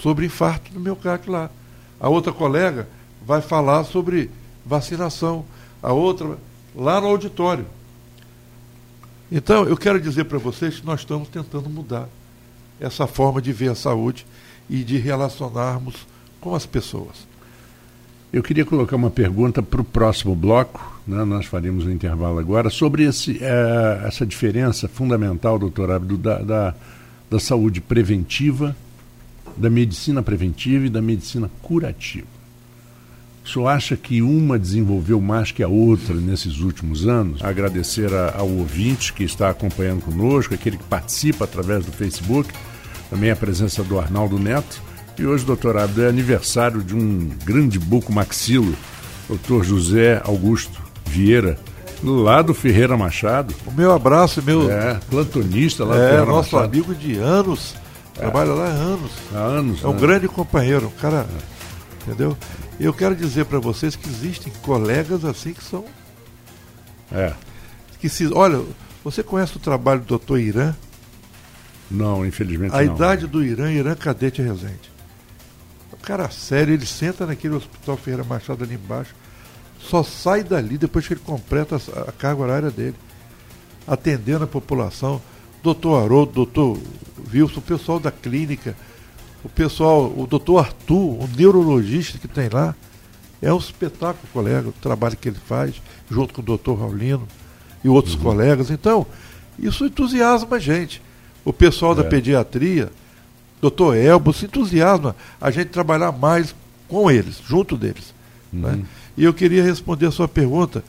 [0.00, 1.50] sobre infarto no miocárdio lá.
[1.98, 2.86] A outra colega
[3.26, 4.30] vai falar sobre
[4.64, 5.44] vacinação.
[5.82, 6.38] A outra
[6.74, 7.66] lá no auditório.
[9.30, 12.08] Então, eu quero dizer para vocês que nós estamos tentando mudar
[12.80, 14.24] essa forma de ver a saúde
[14.70, 16.06] e de relacionarmos
[16.40, 17.26] com as pessoas.
[18.32, 21.24] Eu queria colocar uma pergunta para o próximo bloco, né?
[21.24, 26.74] nós faremos um intervalo agora, sobre esse, é, essa diferença fundamental, doutor Abdo, da, da,
[27.30, 28.76] da saúde preventiva,
[29.56, 32.35] da medicina preventiva e da medicina curativa.
[33.46, 37.40] O senhor acha que uma desenvolveu mais que a outra nesses últimos anos?
[37.44, 42.52] Agradecer a, ao ouvinte que está acompanhando conosco, aquele que participa através do Facebook,
[43.08, 44.82] também a presença do Arnaldo Neto
[45.16, 48.74] e hoje, doutor Abdo, é aniversário de um grande buco maxilo,
[49.28, 51.56] doutor José Augusto Vieira,
[52.02, 53.54] lá do Ferreira Machado.
[53.64, 54.70] O meu abraço, meu.
[54.70, 56.74] É, plantonista lá é, do Ferreira nosso Machado.
[56.74, 57.74] amigo de anos.
[58.16, 58.20] É.
[58.20, 59.10] Trabalha lá há anos.
[59.32, 59.84] Há anos.
[59.84, 60.00] É um né?
[60.00, 61.26] grande companheiro, um cara.
[62.02, 62.36] Entendeu?
[62.78, 65.84] Eu quero dizer para vocês que existem colegas assim que são.
[67.10, 67.32] É.
[68.00, 68.62] Que se, olha,
[69.02, 70.74] você conhece o trabalho do doutor Irã?
[71.90, 72.92] Não, infelizmente a não.
[72.92, 74.96] A idade do Irã, Irã Cadete Resende
[76.06, 79.12] cara sério, ele senta naquele hospital Ferreira Machado ali embaixo,
[79.80, 82.94] só sai dali depois que ele completa a, a carga horária dele,
[83.86, 85.20] atendendo a população.
[85.64, 86.78] Doutor Haroldo, doutor
[87.34, 88.76] Wilson, o pessoal da clínica,
[89.44, 92.74] o pessoal, o doutor Arthur, o neurologista que tem lá,
[93.40, 95.80] é um espetáculo, colega, o trabalho que ele faz,
[96.10, 97.26] junto com o doutor Raulino.
[97.84, 98.22] e outros uhum.
[98.22, 98.70] colegas.
[98.70, 99.06] Então,
[99.58, 101.00] isso entusiasma a gente.
[101.44, 101.96] O pessoal é.
[101.96, 102.90] da pediatria,
[103.60, 106.54] doutor Elbo, se entusiasma a gente trabalhar mais
[106.88, 108.12] com eles, junto deles.
[108.52, 108.60] Uhum.
[108.60, 108.84] Né?
[109.16, 110.82] E eu queria responder a sua pergunta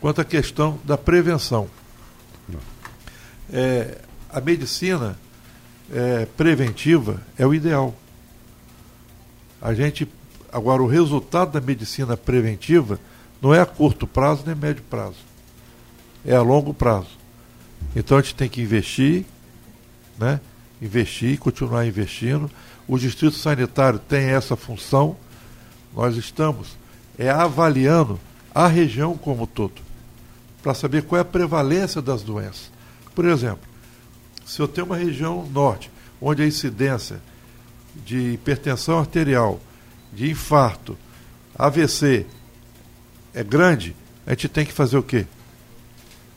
[0.00, 1.68] quanto à questão da prevenção.
[3.52, 3.98] É,
[4.30, 5.18] a medicina
[5.92, 7.94] é, preventiva é o ideal.
[9.60, 10.08] A gente,
[10.52, 12.98] agora, o resultado da medicina preventiva
[13.40, 15.18] não é a curto prazo nem médio prazo,
[16.24, 17.18] é a longo prazo.
[17.94, 19.24] Então a gente tem que investir,
[20.18, 20.40] né?
[20.80, 22.50] investir, continuar investindo.
[22.86, 25.16] O distrito sanitário tem essa função.
[25.94, 26.76] Nós estamos
[27.18, 28.18] é avaliando
[28.54, 29.80] a região como todo,
[30.62, 32.70] para saber qual é a prevalência das doenças.
[33.14, 33.73] Por exemplo,
[34.44, 35.90] se eu tenho uma região norte,
[36.20, 37.20] onde a incidência
[37.94, 39.60] de hipertensão arterial,
[40.12, 40.96] de infarto,
[41.56, 42.26] AVC
[43.32, 43.94] é grande,
[44.26, 45.26] a gente tem que fazer o quê?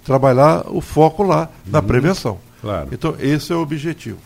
[0.03, 1.85] Trabalhar o foco lá na uhum.
[1.85, 2.39] prevenção.
[2.61, 2.89] Claro.
[2.91, 4.19] Então, esse é o objetivo.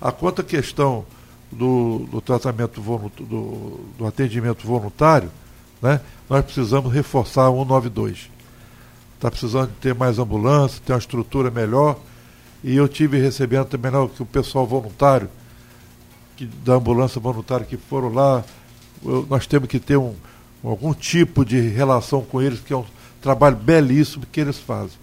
[0.00, 1.04] A quanto à questão
[1.50, 5.30] do, do tratamento do, do atendimento voluntário,
[5.80, 8.30] né, nós precisamos reforçar o 192.
[9.14, 11.98] Está precisando ter mais ambulância, ter uma estrutura melhor.
[12.66, 15.30] E eu tive recebendo também não, que o pessoal voluntário,
[16.36, 18.44] que, da ambulância voluntária que foram lá,
[19.04, 20.16] eu, nós temos que ter um,
[20.64, 22.84] algum tipo de relação com eles, que é um
[23.22, 24.98] trabalho belíssimo que eles fazem.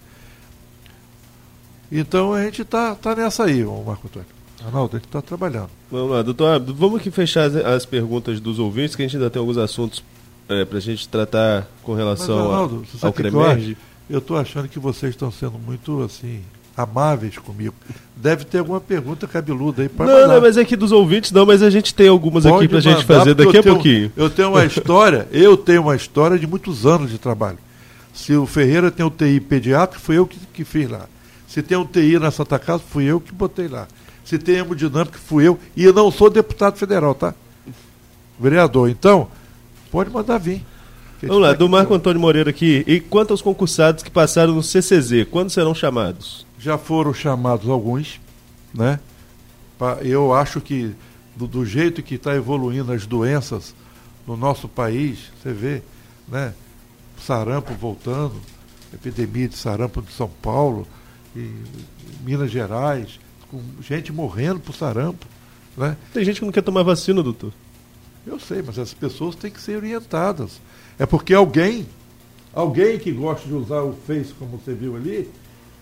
[1.90, 4.28] Então a gente está tá nessa aí, Marco Antônio.
[4.62, 5.70] Arnaldo, a gente está trabalhando.
[5.90, 9.30] Vamos lá, doutor, vamos aqui fechar as, as, perguntas dos ouvintes, que a gente ainda
[9.30, 10.04] tem alguns assuntos
[10.50, 13.74] é, para a gente tratar com relação Mas, Arnaldo, ao Cremerge.
[14.10, 16.42] Eu estou achando que vocês estão sendo muito assim
[16.76, 17.74] amáveis comigo.
[18.16, 21.46] Deve ter alguma pergunta cabeluda aí para Não, não, mas é que dos ouvintes não,
[21.46, 24.12] mas a gente tem algumas Pode aqui para a gente fazer daqui a tenho, pouquinho.
[24.16, 27.58] Eu tenho uma história, eu tenho uma história de muitos anos de trabalho.
[28.12, 31.06] Se o Ferreira tem UTI pediátrico, foi eu que, que fiz lá.
[31.48, 33.86] Se tem UTI na Santa Casa, fui eu que botei lá.
[34.24, 35.58] Se tem hemodinâmica, fui eu.
[35.76, 37.34] E eu não sou deputado federal, tá?
[38.40, 38.88] Vereador.
[38.88, 39.28] Então,
[39.90, 40.64] pode mandar vir.
[41.26, 42.84] Vamos lá, do Marco Antônio Moreira aqui.
[42.86, 46.46] E quanto aos concursados que passaram no CCZ, quando serão chamados?
[46.58, 48.20] Já foram chamados alguns,
[48.72, 48.98] né?
[50.02, 50.94] Eu acho que
[51.36, 53.74] do, do jeito que está evoluindo as doenças
[54.26, 55.82] no nosso país, você vê,
[56.28, 56.54] né?
[57.18, 58.34] Sarampo voltando,
[58.92, 60.86] epidemia de sarampo de São Paulo,
[61.36, 61.50] e
[62.24, 63.18] Minas Gerais,
[63.50, 65.26] com gente morrendo por sarampo.
[65.76, 65.96] Né?
[66.12, 67.52] Tem gente que não quer tomar vacina, doutor.
[68.26, 70.60] Eu sei, mas as pessoas têm que ser orientadas.
[70.98, 71.86] É porque alguém,
[72.52, 75.30] alguém que gosta de usar o Face, como você viu ali,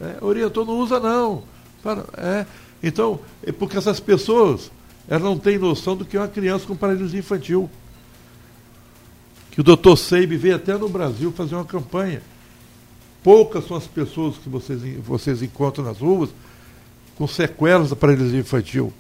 [0.00, 1.44] é, orientou, não usa não.
[1.82, 2.46] Para, é,
[2.82, 4.70] então, é porque essas pessoas
[5.08, 7.68] elas não têm noção do que é uma criança com paralisia infantil.
[9.50, 12.22] Que o doutor Seib veio até no Brasil fazer uma campanha.
[13.22, 16.30] Poucas são as pessoas que vocês, vocês encontram nas ruas
[17.16, 18.92] com sequelas da paralisia infantil.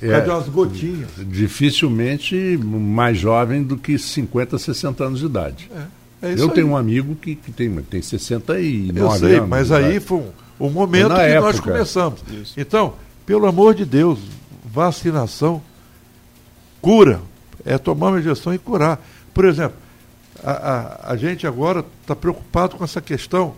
[0.00, 1.10] É, de umas gotinhas.
[1.18, 5.70] Dificilmente mais jovem do que 50, 60 anos de idade.
[6.22, 9.48] É, é eu tenho um amigo que, que tem, tem 69 eu sei, anos.
[9.48, 10.22] Mas aí foi
[10.58, 11.40] o momento que época.
[11.40, 12.24] nós começamos.
[12.30, 12.54] Isso.
[12.56, 12.94] Então,
[13.26, 14.18] pelo amor de Deus,
[14.64, 15.62] vacinação
[16.80, 17.20] cura.
[17.64, 19.02] É tomar uma injeção e curar.
[19.32, 19.76] Por exemplo,
[20.42, 23.54] a, a, a gente agora está preocupado com essa questão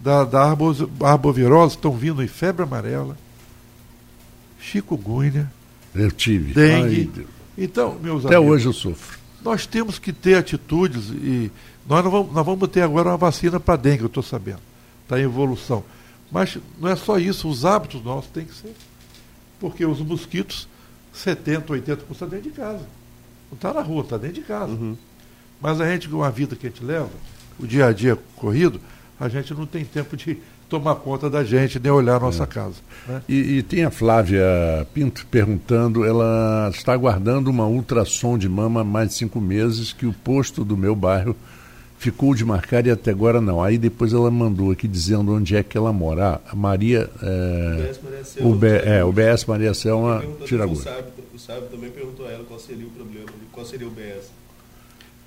[0.00, 0.54] da, da
[1.00, 3.16] arbovirose, estão vindo em febre amarela,
[4.62, 5.50] chikungunya.
[5.94, 6.54] Eu tive.
[6.54, 7.10] Dengue.
[7.16, 7.26] Ai,
[7.58, 9.18] então, meus Até amigos, hoje eu sofro.
[9.42, 11.50] Nós temos que ter atitudes e
[11.86, 14.60] nós, vamos, nós vamos ter agora uma vacina para dengue, eu estou sabendo.
[15.02, 15.84] Está em evolução.
[16.30, 18.74] Mas não é só isso, os hábitos nossos têm que ser.
[19.60, 20.66] Porque os mosquitos,
[21.14, 22.86] 70%, 80% dentro de casa.
[23.50, 24.72] Não está na rua, está dentro de casa.
[24.72, 24.96] Uhum.
[25.60, 27.10] Mas a gente, com a vida que a gente leva,
[27.58, 28.80] o dia a dia corrido,
[29.20, 30.38] a gente não tem tempo de
[30.72, 32.46] tomar conta da gente, nem olhar a nossa é.
[32.46, 32.76] casa.
[33.06, 33.22] Né?
[33.28, 34.42] E, e, tem a Flávia
[34.94, 40.06] Pinto perguntando, ela está aguardando uma ultrassom de mama há mais de cinco meses, que
[40.06, 41.36] o posto do meu bairro
[41.98, 43.62] ficou de marcar e até agora não.
[43.62, 46.40] Aí depois ela mandou aqui dizendo onde é que ela mora.
[46.46, 47.10] Ah, a Maria.
[47.22, 47.92] É,
[48.40, 50.74] o, é, o BS Maria Selma Tiragua.
[51.34, 54.30] O Sábio também perguntou a ela qual seria o problema, qual seria o BS.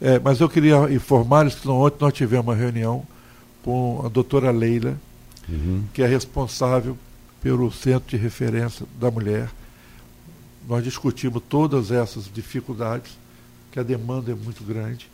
[0.01, 3.05] É, mas eu queria informar que ontem nós tivemos uma reunião
[3.63, 4.97] com a doutora Leila,
[5.47, 5.83] uhum.
[5.93, 6.97] que é responsável
[7.41, 9.49] pelo Centro de Referência da Mulher.
[10.67, 13.17] Nós discutimos todas essas dificuldades,
[13.71, 15.09] que a demanda é muito grande,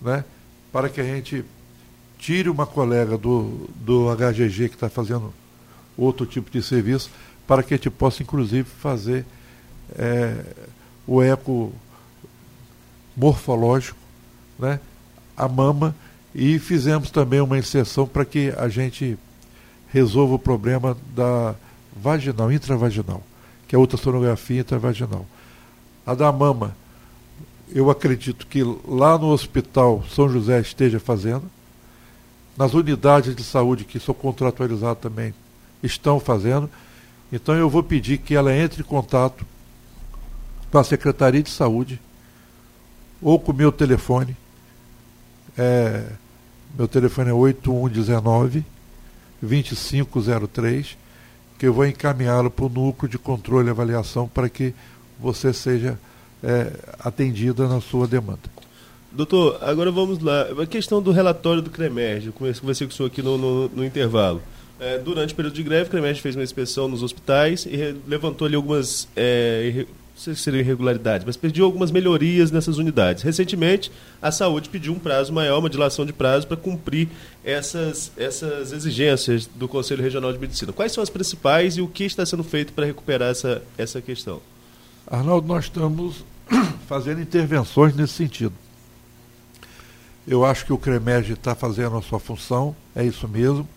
[0.00, 0.24] né?
[0.72, 1.44] para que a gente
[2.18, 5.32] tire uma colega do, do HGG que está fazendo
[5.96, 7.10] outro tipo de serviço,
[7.46, 9.24] para que a gente possa, inclusive, fazer
[9.94, 10.44] é,
[11.06, 11.72] o eco
[13.16, 13.98] morfológico,
[14.58, 14.80] né?
[15.36, 15.94] a mama
[16.34, 19.18] E fizemos também uma inserção para que a gente
[19.92, 21.54] resolva o problema da
[21.96, 23.22] vaginal, intravaginal,
[23.66, 25.26] que é outra sonografia intravaginal.
[26.04, 26.76] A da mama,
[27.72, 31.44] eu acredito que lá no Hospital São José esteja fazendo.
[32.56, 35.34] Nas unidades de saúde que são contratualizadas também
[35.82, 36.70] estão fazendo.
[37.32, 39.44] Então eu vou pedir que ela entre em contato
[40.70, 42.00] com a Secretaria de Saúde
[43.20, 44.36] ou com o meu telefone.
[45.56, 46.06] É,
[46.76, 48.64] meu telefone é 8119
[49.46, 50.96] 2503,
[51.58, 54.74] que eu vou encaminhá-lo para o núcleo de controle e avaliação para que
[55.18, 55.98] você seja
[56.42, 58.40] é, atendida na sua demanda.
[59.10, 60.42] Doutor, agora vamos lá.
[60.62, 63.84] A questão do relatório do CREMERG, eu conversei com o senhor aqui no, no, no
[63.84, 64.42] intervalo.
[64.78, 68.46] É, durante o período de greve, o CREMERG fez uma inspeção nos hospitais e levantou
[68.46, 69.86] ali algumas é,
[70.16, 73.22] sei se seriam irregularidades, mas pediu algumas melhorias nessas unidades.
[73.22, 77.08] Recentemente, a saúde pediu um prazo maior, uma dilação de prazo, para cumprir
[77.44, 80.72] essas, essas exigências do Conselho Regional de Medicina.
[80.72, 84.40] Quais são as principais e o que está sendo feito para recuperar essa, essa questão?
[85.06, 86.24] Arnaldo, nós estamos
[86.88, 88.54] fazendo intervenções nesse sentido.
[90.26, 93.68] Eu acho que o CREMEG está fazendo a sua função, é isso mesmo,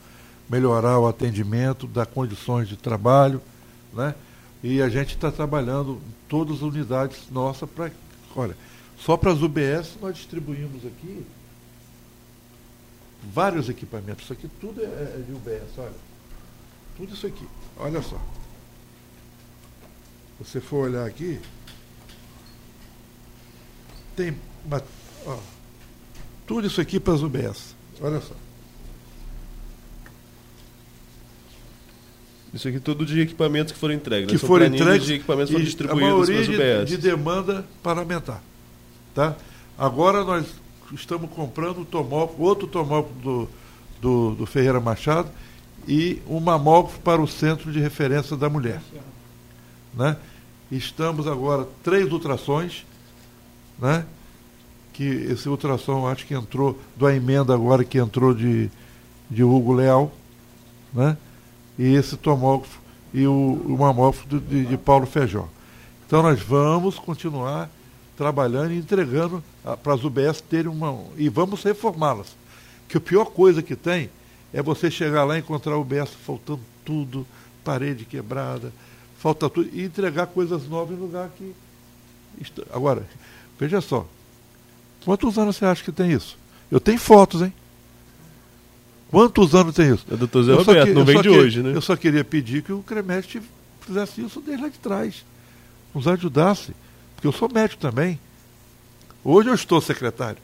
[0.49, 3.41] melhorar o atendimento, dar condições de trabalho,
[3.93, 4.15] né?
[4.62, 7.91] E a gente está trabalhando todas as unidades nossas para.
[8.36, 8.55] Olha,
[8.97, 11.26] só para as UBS nós distribuímos aqui
[13.34, 14.24] vários equipamentos.
[14.24, 15.93] Isso aqui tudo é, é de UBS, olha.
[16.97, 17.47] Tudo isso aqui.
[17.78, 18.20] Olha só.
[20.39, 21.39] Você for olhar aqui,
[24.16, 24.38] tem
[25.26, 25.38] ó,
[26.47, 27.76] tudo isso aqui para as UBS.
[28.01, 28.36] Olha só.
[32.53, 34.27] Isso aqui tudo de equipamentos que foram entregues.
[34.27, 34.47] Que né?
[34.47, 35.05] foram entregues.
[35.05, 38.41] de equipamentos foram distribuídos a maioria de, de, demanda parlamentar.
[39.13, 39.35] Tá?
[39.77, 40.45] Agora nós
[40.93, 43.49] estamos comprando tomógrafo, outro tomógrafo do,
[44.01, 45.29] do, do, Ferreira Machado
[45.87, 48.81] e um mamógrafo para o Centro de Referência da Mulher.
[49.93, 50.17] Né?
[50.71, 52.85] Estamos agora três ultrassons,
[53.77, 54.05] né?
[54.99, 58.69] que esse ultrassom acho que entrou, da emenda agora que entrou de,
[59.31, 60.11] de Hugo Leal,
[60.93, 61.15] né?
[61.80, 62.77] E esse tomógrafo
[63.13, 65.47] e o, o mamógrafo de, de, Paulo Feijó.
[66.05, 67.69] Então nós vamos continuar
[68.17, 69.41] trabalhando e entregando
[69.82, 71.05] para as UBS terem uma.
[71.15, 72.36] e vamos reformá-las.
[72.89, 74.09] Que a pior coisa que tem
[74.53, 77.25] é você chegar lá e encontrar o UBS faltando tudo,
[77.63, 78.73] parede quebrada,
[79.17, 81.55] falta tudo, e entregar coisas novas em lugar que.
[82.73, 83.07] Agora,
[83.57, 84.05] veja só.
[85.05, 86.38] Quantos anos você acha que tem isso?
[86.69, 87.53] Eu tenho fotos, hein?
[89.10, 90.05] Quantos anos tem isso?
[90.10, 91.76] É Zé Roberto, que, não vem de que, hoje, né?
[91.76, 93.41] Eu só queria pedir que o CREMEST
[93.82, 95.26] fizesse isso desde lá de trás.
[95.93, 96.74] Nos ajudasse.
[97.16, 98.20] Porque eu sou médico também.
[99.24, 100.38] Hoje eu estou secretário.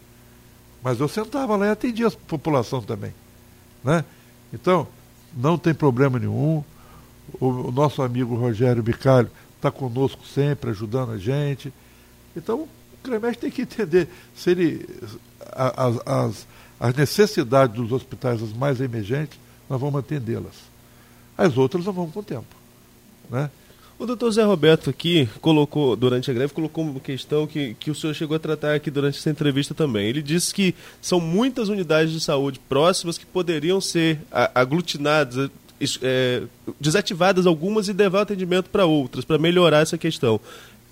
[0.84, 3.14] Mas eu sentava lá e atendia a população também.
[3.84, 4.04] Né?
[4.52, 4.88] Então,
[5.36, 6.64] não tem problema nenhum.
[7.40, 11.72] O, o nosso amigo Rogério Bicalho está conosco sempre, ajudando a gente.
[12.36, 12.70] Então, o
[13.04, 14.90] CREMEST tem que entender se ele.
[15.52, 16.48] as, as
[16.86, 20.54] as necessidades dos hospitais, as mais emergentes, nós vamos atendê-las.
[21.36, 22.46] As outras nós vamos com o tempo.
[23.28, 23.50] Né?
[23.98, 27.96] O doutor Zé Roberto aqui colocou, durante a greve, colocou uma questão que, que o
[27.96, 30.08] senhor chegou a tratar aqui durante essa entrevista também.
[30.08, 34.20] Ele disse que são muitas unidades de saúde próximas que poderiam ser
[34.54, 35.50] aglutinadas,
[36.04, 36.44] é,
[36.80, 40.40] desativadas algumas e levar atendimento para outras, para melhorar essa questão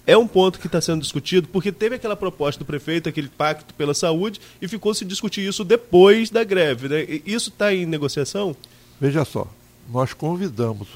[0.06, 3.74] é um ponto que está sendo discutido, porque teve aquela proposta do prefeito, aquele pacto
[3.74, 6.90] pela saúde, e ficou se discutir isso depois da greve.
[6.90, 7.22] Né?
[7.26, 8.56] Isso está em negociação?
[9.00, 9.48] Veja só,
[9.90, 10.90] nós convidamos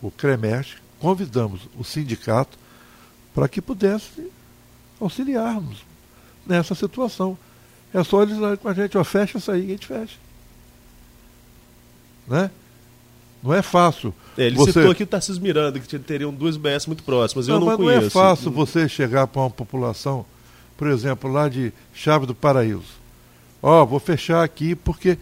[0.00, 2.58] o CREMERS, convidamos o sindicato
[3.34, 4.30] para que pudesse
[4.98, 5.84] auxiliarmos
[6.46, 7.36] nessa situação.
[7.92, 10.16] É só eles com a gente, ó, fecha isso aí, a gente fecha.
[12.26, 12.50] Né?
[13.42, 14.14] Não é fácil.
[14.36, 14.72] É, ele você...
[14.72, 17.48] citou aqui o Tarcísio Miranda, que teriam duas BS muito próximas.
[17.48, 18.00] Eu não, não mas conheço.
[18.00, 20.24] Não é fácil você chegar para uma população,
[20.76, 22.82] por exemplo, lá de Chave do Paraíso.
[23.62, 25.18] Ó, oh, vou fechar aqui porque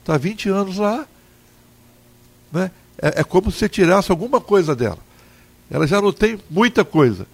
[0.00, 1.06] está 20 anos lá.
[2.52, 2.70] Né?
[3.00, 4.98] É, é como se você tirasse alguma coisa dela.
[5.70, 7.26] Ela já não tem muita coisa.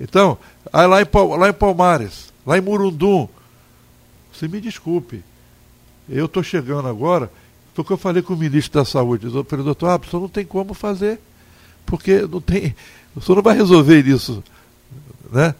[0.00, 0.38] Então,
[0.72, 1.06] aí lá em,
[1.38, 3.28] lá em Palmares, lá em Murundum,
[4.32, 5.22] você me desculpe.
[6.08, 7.30] Eu estou chegando agora
[7.76, 9.26] foi o que eu falei com o ministro da Saúde.
[9.26, 11.20] Eu falei, doutor, senhor não tem como fazer,
[11.84, 12.74] porque não tem.
[13.14, 14.42] O senhor não vai resolver isso.
[15.30, 15.54] Né?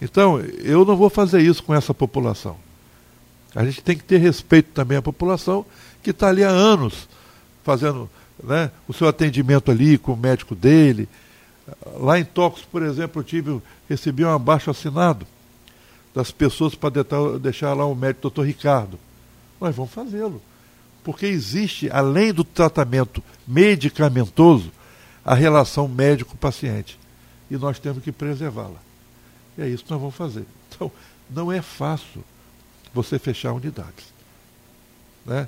[0.00, 2.56] Então, eu não vou fazer isso com essa população.
[3.52, 5.66] A gente tem que ter respeito também à população
[6.04, 7.08] que está ali há anos
[7.64, 8.08] fazendo
[8.44, 11.08] né, o seu atendimento ali com o médico dele.
[11.98, 15.26] Lá em Tocos, por exemplo, eu tive, recebi um abaixo assinado
[16.14, 17.02] das pessoas para
[17.40, 18.98] deixar lá o médico doutor Ricardo
[19.60, 20.40] nós vamos fazê-lo.
[21.06, 24.72] Porque existe, além do tratamento medicamentoso,
[25.24, 26.98] a relação médico-paciente.
[27.48, 28.80] E nós temos que preservá-la.
[29.56, 30.44] E é isso que nós vamos fazer.
[30.68, 30.90] Então,
[31.30, 32.24] não é fácil
[32.92, 34.12] você fechar unidades.
[35.24, 35.46] Né?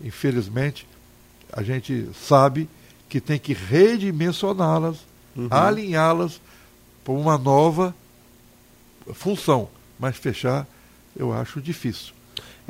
[0.00, 0.86] Infelizmente,
[1.52, 2.68] a gente sabe
[3.08, 4.98] que tem que redimensioná-las,
[5.34, 5.48] uhum.
[5.50, 6.40] alinhá-las
[7.02, 7.92] para uma nova
[9.12, 9.68] função.
[9.98, 10.68] Mas fechar,
[11.16, 12.14] eu acho difícil.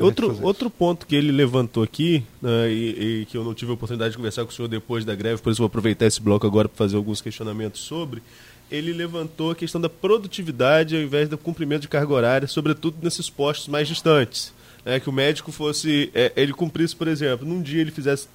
[0.00, 3.74] Outro, outro ponto que ele levantou aqui, né, e, e, que eu não tive a
[3.74, 6.46] oportunidade de conversar com o senhor depois da greve, por isso vou aproveitar esse bloco
[6.46, 8.22] agora para fazer alguns questionamentos sobre,
[8.70, 13.28] ele levantou a questão da produtividade ao invés do cumprimento de carga horária, sobretudo nesses
[13.28, 14.52] postos mais distantes.
[14.84, 18.28] Né, que o médico fosse, é, ele cumprisse, por exemplo, num dia ele fizesse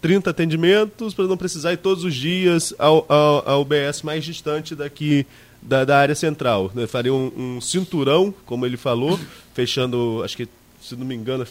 [0.00, 4.74] 30 atendimentos para não precisar ir todos os dias ao, ao, ao UBS mais distante
[4.74, 5.26] daqui
[5.62, 6.70] da, da área central.
[6.74, 6.86] Né?
[6.86, 9.18] Faria um, um, cinturão, como ele falou,
[9.54, 10.48] fechando, acho que,
[10.80, 11.46] se não me engano,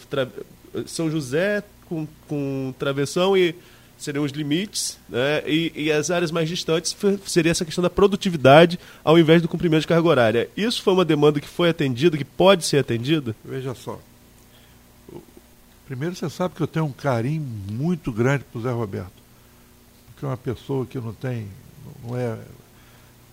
[0.86, 3.56] São José com, com travessão e
[3.98, 5.42] seriam os limites, né?
[5.48, 9.82] e, e, as áreas mais distantes seria essa questão da produtividade ao invés do cumprimento
[9.82, 10.50] de carga horária.
[10.56, 13.36] Isso foi uma demanda que foi atendida, que pode ser atendida?
[13.44, 14.00] Veja só,
[15.88, 19.10] Primeiro, você sabe que eu tenho um carinho muito grande para o Zé Roberto.
[20.08, 21.48] Porque é uma pessoa que não tem,
[22.04, 22.38] não é,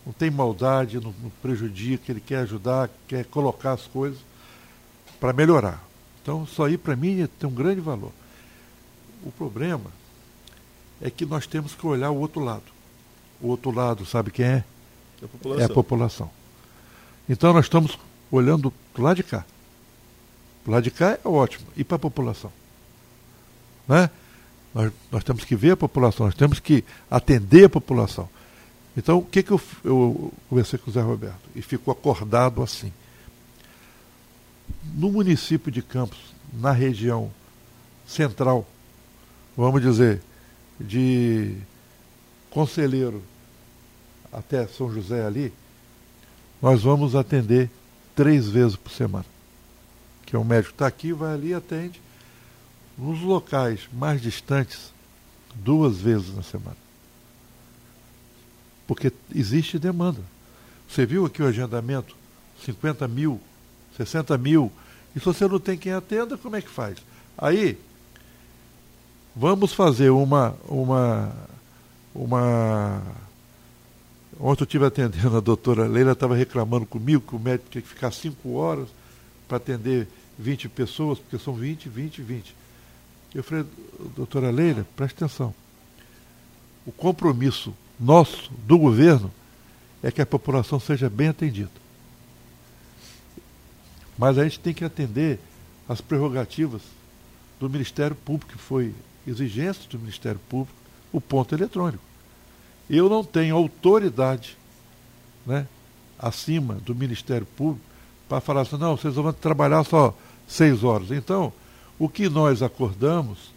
[0.07, 4.21] não tem maldade, não, não prejudica, ele quer ajudar, quer colocar as coisas
[5.19, 5.84] para melhorar.
[6.25, 8.11] Então, isso aí para mim tem um grande valor.
[9.23, 9.91] O problema
[10.99, 12.63] é que nós temos que olhar o outro lado.
[13.43, 14.65] O outro lado, sabe quem é?
[15.23, 15.63] A população.
[15.63, 16.31] É a população.
[17.29, 17.99] Então nós estamos
[18.31, 19.45] olhando do lado de cá.
[20.65, 21.67] Para lado de cá é ótimo.
[21.77, 22.51] E para a população?
[23.87, 24.09] Né?
[24.75, 28.31] Nós, nós temos que ver a população, nós temos que atender a população.
[28.97, 31.51] Então, o que, que eu, eu conversei com o Zé Roberto?
[31.55, 32.91] E ficou acordado assim.
[34.93, 36.19] No município de Campos,
[36.53, 37.31] na região
[38.07, 38.67] central,
[39.57, 40.21] vamos dizer,
[40.79, 41.57] de
[42.51, 43.23] Conselheiro
[44.33, 45.53] até São José ali,
[46.61, 47.71] nós vamos atender
[48.15, 49.35] três vezes por semana
[50.35, 52.01] que é um médico está aqui, vai ali e atende.
[52.99, 54.93] Nos locais mais distantes,
[55.55, 56.77] duas vezes na semana.
[58.85, 60.21] Porque existe demanda.
[60.89, 62.17] Você viu aqui o agendamento?
[62.65, 63.41] 50 mil,
[63.97, 64.71] 60 mil.
[65.15, 66.99] E se você não tem quem atenda, como é que faz?
[67.37, 67.79] Aí,
[69.35, 70.55] vamos fazer uma.
[70.69, 71.33] uma,
[72.15, 73.03] uma
[74.41, 77.89] Ontem eu estive atendendo a doutora Leila, estava reclamando comigo que o médico tinha que
[77.89, 78.89] ficar cinco horas
[79.47, 82.57] para atender 20 pessoas, porque são 20, 20, 20.
[83.35, 83.65] Eu falei,
[84.17, 85.55] doutora Leila, preste atenção.
[86.85, 89.31] O compromisso nosso, do governo,
[90.03, 91.84] é que a população seja bem atendida.
[94.17, 95.39] Mas a gente tem que atender
[95.89, 96.83] as prerrogativas
[97.59, 98.95] do Ministério Público, que foi
[99.27, 100.77] exigência do Ministério Público,
[101.13, 102.03] o ponto eletrônico.
[102.89, 104.57] Eu não tenho autoridade
[105.47, 105.67] né,
[106.19, 107.85] acima do Ministério Público
[108.29, 111.11] para falar assim, não, vocês vão trabalhar só seis horas.
[111.11, 111.53] Então,
[111.99, 113.53] o que nós acordamos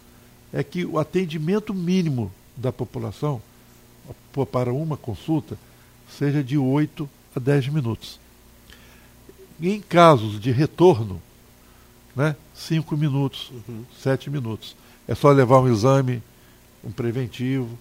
[0.52, 3.42] é que o atendimento mínimo da população
[4.52, 5.58] para uma consulta
[6.08, 8.18] seja de 8 a 10 minutos.
[9.60, 11.20] Em casos de retorno,
[12.14, 13.84] né, 5 minutos, uhum.
[14.00, 14.76] 7 minutos.
[15.06, 16.22] É só levar um exame,
[16.84, 17.78] um preventivo,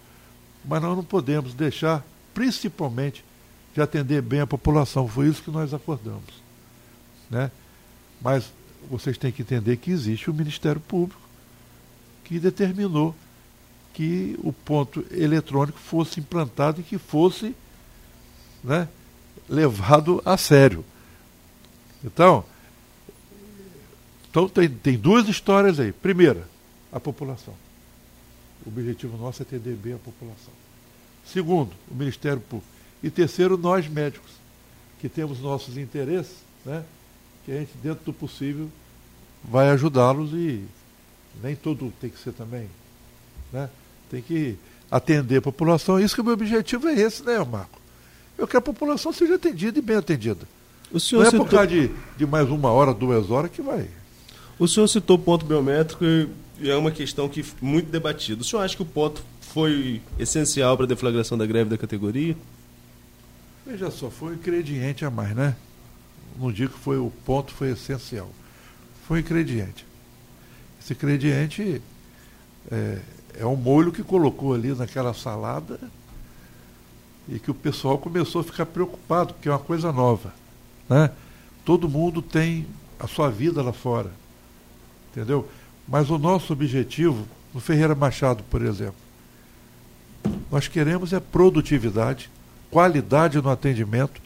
[0.63, 3.23] mas nós não podemos deixar, principalmente,
[3.73, 5.07] de atender bem a população.
[5.07, 6.33] Foi isso que nós acordamos.
[7.29, 7.51] Né?
[8.21, 8.51] Mas
[8.89, 11.21] vocês têm que entender que existe o Ministério Público
[12.23, 13.15] que determinou
[13.93, 17.55] que o ponto eletrônico fosse implantado e que fosse
[18.63, 18.87] né,
[19.49, 20.83] levado a sério.
[22.03, 22.43] Então,
[24.29, 25.91] então tem, tem duas histórias aí.
[25.91, 26.47] Primeira,
[26.91, 27.53] a população.
[28.65, 30.53] O objetivo nosso é atender bem a população.
[31.25, 32.71] Segundo, o Ministério Público.
[33.01, 34.31] E terceiro, nós médicos,
[34.99, 36.83] que temos nossos interesses, né?
[37.45, 38.69] que a gente, dentro do possível,
[39.43, 40.65] vai ajudá-los e
[41.41, 42.69] nem tudo tem que ser também.
[43.51, 43.69] Né?
[44.09, 44.57] Tem que
[44.89, 45.99] atender a população.
[45.99, 47.79] Isso que o meu objetivo é esse, né, Marco?
[48.37, 50.47] Eu quero que a população seja atendida e bem atendida.
[50.91, 53.87] O senhor Não é por causa de, de mais uma hora, duas horas que vai.
[54.57, 56.03] O senhor citou o ponto biométrico
[56.59, 58.41] e é uma questão que muito debatida.
[58.41, 62.35] O senhor acha que o ponto foi essencial para a deflagração da greve da categoria?
[63.65, 65.55] Veja só, foi um ingrediente a mais, né?
[66.39, 68.29] não digo que foi o ponto foi essencial.
[69.07, 69.85] Foi um ingrediente.
[70.79, 71.81] Esse ingrediente
[72.71, 72.99] é,
[73.39, 75.79] é um molho que colocou ali naquela salada
[77.27, 80.33] e que o pessoal começou a ficar preocupado, porque é uma coisa nova.
[80.89, 81.11] Né?
[81.65, 82.65] Todo mundo tem
[82.99, 84.11] a sua vida lá fora.
[85.11, 85.47] Entendeu?
[85.87, 88.95] Mas o nosso objetivo, no Ferreira Machado, por exemplo,
[90.51, 92.29] nós queremos é produtividade,
[92.69, 94.21] qualidade no atendimento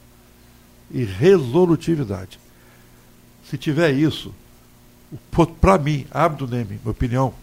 [0.90, 2.40] e resolutividade.
[3.50, 4.34] Se tiver isso,
[5.60, 7.34] para mim, Abdunemi, minha opinião,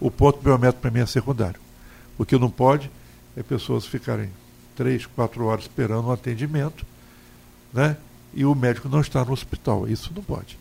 [0.00, 1.60] o ponto biométrico para mim é secundário.
[2.18, 2.90] O que não pode
[3.36, 4.30] é pessoas ficarem
[4.76, 6.84] três, quatro horas esperando um atendimento,
[7.72, 7.96] né?
[8.34, 9.88] E o médico não está no hospital.
[9.88, 10.58] Isso não pode.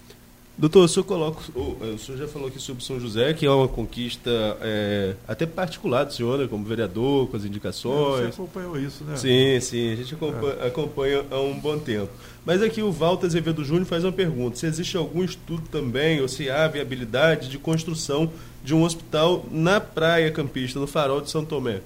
[0.57, 3.67] Doutor, o senhor, coloca, o, senhor já falou aqui sobre São José, que é uma
[3.67, 4.30] conquista
[4.61, 8.28] é, até particular do senhor, né, como vereador, com as indicações.
[8.28, 9.15] Você acompanhou isso, né?
[9.15, 10.67] Sim, sim, a gente acompanha, é.
[10.67, 12.11] acompanha há um bom tempo.
[12.45, 16.28] Mas aqui o Walter Azevedo Júnior faz uma pergunta: se existe algum estudo também, ou
[16.28, 18.32] se há viabilidade de construção
[18.63, 21.82] de um hospital na praia campista, no farol de São Tomé?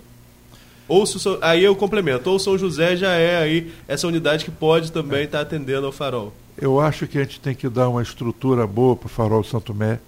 [0.87, 1.03] Ou
[1.41, 5.39] aí eu complemento, ou São José já é aí essa unidade que pode também estar
[5.39, 5.41] é.
[5.41, 6.31] tá atendendo ao farol.
[6.57, 9.73] Eu acho que a gente tem que dar uma estrutura boa para o Farol Santo
[9.73, 9.99] Mé,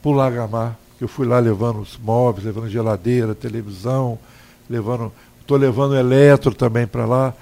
[0.00, 4.18] para o Lagamar, que eu fui lá levando os móveis, levando geladeira, televisão,
[4.70, 5.12] levando.
[5.40, 7.34] Estou levando eletro também para lá,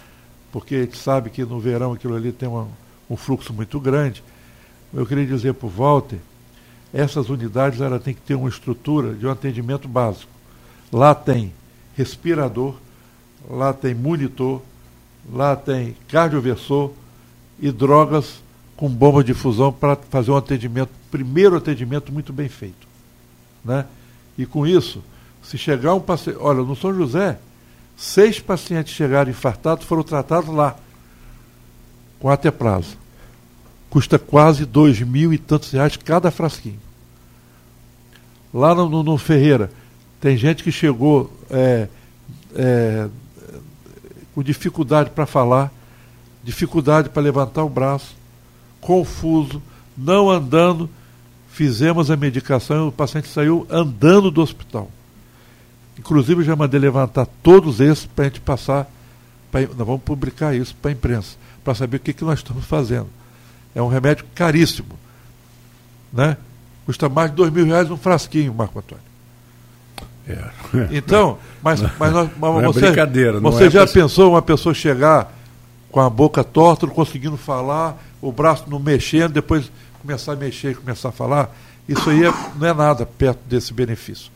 [0.50, 2.66] porque a gente sabe que no verão aquilo ali tem uma,
[3.08, 4.24] um fluxo muito grande.
[4.92, 6.18] Eu queria dizer para o Walter,
[6.92, 10.32] essas unidades ela tem que ter uma estrutura de um atendimento básico.
[10.90, 11.52] Lá tem
[12.00, 12.74] respirador,
[13.48, 14.62] lá tem monitor,
[15.30, 16.92] lá tem cardioversor,
[17.60, 18.42] e drogas
[18.76, 22.88] com bomba de fusão para fazer um atendimento, primeiro atendimento muito bem feito.
[23.62, 23.84] Né?
[24.38, 25.02] E com isso,
[25.42, 26.38] se chegar um paciente.
[26.40, 27.38] Olha, no São José,
[27.96, 30.76] seis pacientes chegaram infartados foram tratados lá,
[32.18, 32.96] com ateplaza.
[33.90, 36.80] Custa quase dois mil e tantos reais cada frasquinho.
[38.54, 39.70] Lá no, no Ferreira,
[40.20, 41.88] tem gente que chegou é,
[42.54, 43.08] é,
[44.34, 45.72] com dificuldade para falar
[46.42, 48.14] dificuldade para levantar o braço,
[48.80, 49.62] confuso,
[49.96, 50.88] não andando.
[51.50, 54.90] Fizemos a medicação e o paciente saiu andando do hospital.
[55.98, 58.90] Inclusive, já mandei levantar todos esses para a gente passar.
[59.50, 62.64] Pra, nós vamos publicar isso para a imprensa, para saber o que, que nós estamos
[62.64, 63.08] fazendo.
[63.74, 64.98] É um remédio caríssimo.
[66.12, 66.36] Né?
[66.86, 69.09] Custa mais de dois mil reais um frasquinho, Marco Antônio.
[70.32, 70.88] É.
[70.92, 74.42] Então, mas, mas, nós, mas não é você, é brincadeira, você é já pensou uma
[74.42, 75.32] pessoa chegar
[75.90, 79.70] com a boca torta, não conseguindo falar, o braço não mexendo, depois
[80.00, 81.54] começar a mexer e começar a falar.
[81.88, 84.30] Isso aí é, não é nada perto desse benefício.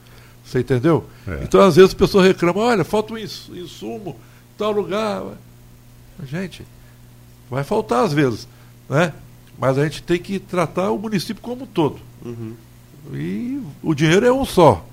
[0.44, 1.04] Você entendeu?
[1.26, 1.40] É.
[1.42, 4.16] Então, às vezes, as pessoas reclamam, olha, falta um insumo,
[4.58, 5.22] tal lugar.
[6.26, 6.66] Gente,
[7.50, 8.48] vai faltar às vezes.
[8.88, 9.12] Né?
[9.58, 11.98] Mas a gente tem que tratar o município como um todo.
[12.24, 12.54] Uhum.
[13.12, 14.84] E o dinheiro é um só.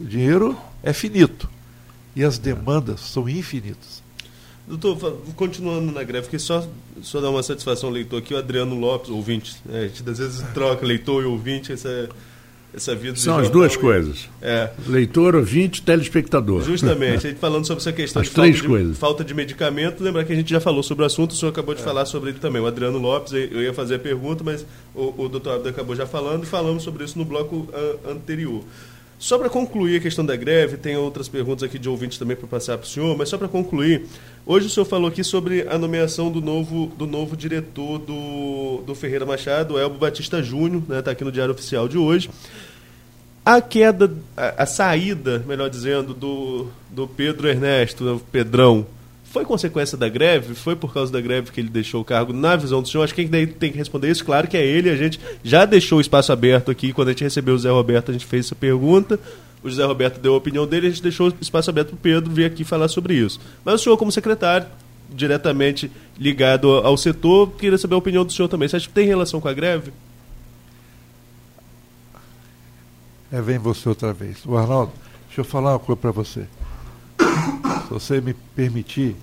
[0.00, 1.48] O dinheiro é finito.
[2.16, 4.02] E as demandas são infinitas.
[4.66, 6.66] Doutor, continuando na greve, que só,
[7.02, 9.56] só dar uma satisfação ao leitor aqui, o Adriano Lopes, ouvinte.
[9.64, 9.80] Né?
[9.80, 12.08] A gente às vezes troca leitor e ouvinte, essa,
[12.72, 14.28] essa vida São as duas coisas.
[14.40, 14.70] É.
[14.86, 16.62] Leitor, ouvinte, telespectador.
[16.62, 18.92] Justamente, a gente falando sobre essa questão as de, três falta, coisas.
[18.92, 21.50] de falta de medicamento, lembrar que a gente já falou sobre o assunto, o senhor
[21.50, 21.84] acabou de é.
[21.84, 22.62] falar sobre ele também.
[22.62, 26.06] O Adriano Lopes, eu ia fazer a pergunta, mas o, o doutor Abdo acabou já
[26.06, 27.68] falando e falamos sobre isso no bloco
[28.08, 28.62] anterior.
[29.20, 32.48] Só para concluir a questão da greve, tem outras perguntas aqui de ouvintes também para
[32.48, 34.06] passar para o senhor, mas só para concluir,
[34.46, 38.94] hoje o senhor falou aqui sobre a nomeação do novo, do novo diretor do, do
[38.94, 42.30] Ferreira Machado, Elbo Batista Júnior, está né, tá aqui no Diário Oficial de hoje.
[43.44, 48.86] A queda, a, a saída, melhor dizendo, do, do Pedro Ernesto, o Pedrão,
[49.30, 50.54] foi consequência da greve?
[50.54, 52.32] Foi por causa da greve que ele deixou o cargo?
[52.32, 54.90] Na visão do senhor, acho que quem tem que responder isso, claro que é ele.
[54.90, 56.92] A gente já deixou o espaço aberto aqui.
[56.92, 59.20] Quando a gente recebeu o Zé Roberto, a gente fez essa pergunta.
[59.62, 61.98] O José Roberto deu a opinião dele, a gente deixou o espaço aberto para o
[61.98, 63.38] Pedro vir aqui falar sobre isso.
[63.64, 64.66] Mas o senhor, como secretário,
[65.08, 68.68] diretamente ligado ao setor, queria saber a opinião do senhor também.
[68.68, 69.92] Você acha que tem relação com a greve?
[73.30, 74.44] É, vem você outra vez.
[74.44, 74.90] O Arnaldo,
[75.28, 76.48] deixa eu falar uma coisa para você
[77.86, 79.16] se você me permitir,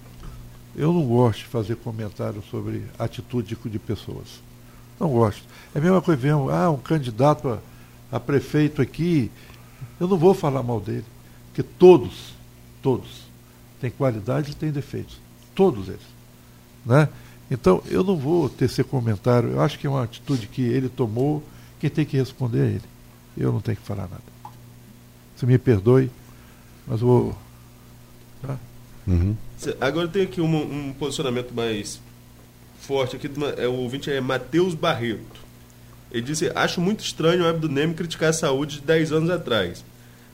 [0.75, 4.41] eu não gosto de fazer comentário sobre atitude de pessoas.
[4.99, 5.43] Não gosto.
[5.73, 7.59] É a mesma coisa, vem ah, um candidato a,
[8.15, 9.31] a prefeito aqui,
[9.99, 11.05] eu não vou falar mal dele,
[11.47, 12.33] porque todos,
[12.81, 13.23] todos,
[13.79, 15.19] têm qualidades e têm defeitos.
[15.55, 16.01] Todos eles.
[16.85, 17.09] Né?
[17.49, 19.49] Então, eu não vou esse comentário.
[19.49, 21.43] Eu acho que é uma atitude que ele tomou,
[21.79, 22.83] quem tem que responder é ele.
[23.35, 24.23] Eu não tenho que falar nada.
[25.35, 26.11] Você me perdoe,
[26.87, 27.35] mas vou
[28.41, 28.57] Tá?
[29.07, 29.35] Uhum.
[29.79, 32.01] Agora tem aqui um, um, posicionamento mais
[32.79, 35.47] forte aqui, é, o ouvinte é Matheus Barreto.
[36.11, 39.83] Ele disse, acho muito estranho o Abdo Neme criticar a saúde de 10 anos atrás.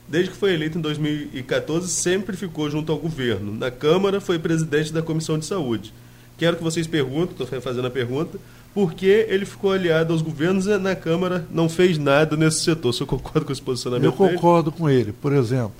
[0.06, 3.52] Desde que foi eleito em 2014, sempre ficou junto ao governo.
[3.52, 5.92] Na Câmara, foi presidente da Comissão de Saúde.
[6.36, 8.38] Quero que vocês perguntem, estou fazendo a pergunta,
[8.74, 12.90] porque ele ficou aliado aos governos e na Câmara não fez nada nesse setor.
[12.90, 14.04] O senhor concorda com esse posicionamento?
[14.04, 15.12] Eu concordo com ele.
[15.12, 15.72] Por exemplo,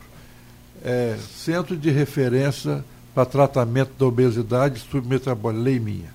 [0.84, 6.12] é, Centro de Referência para Tratamento da Obesidade Submetabólica, lei minha.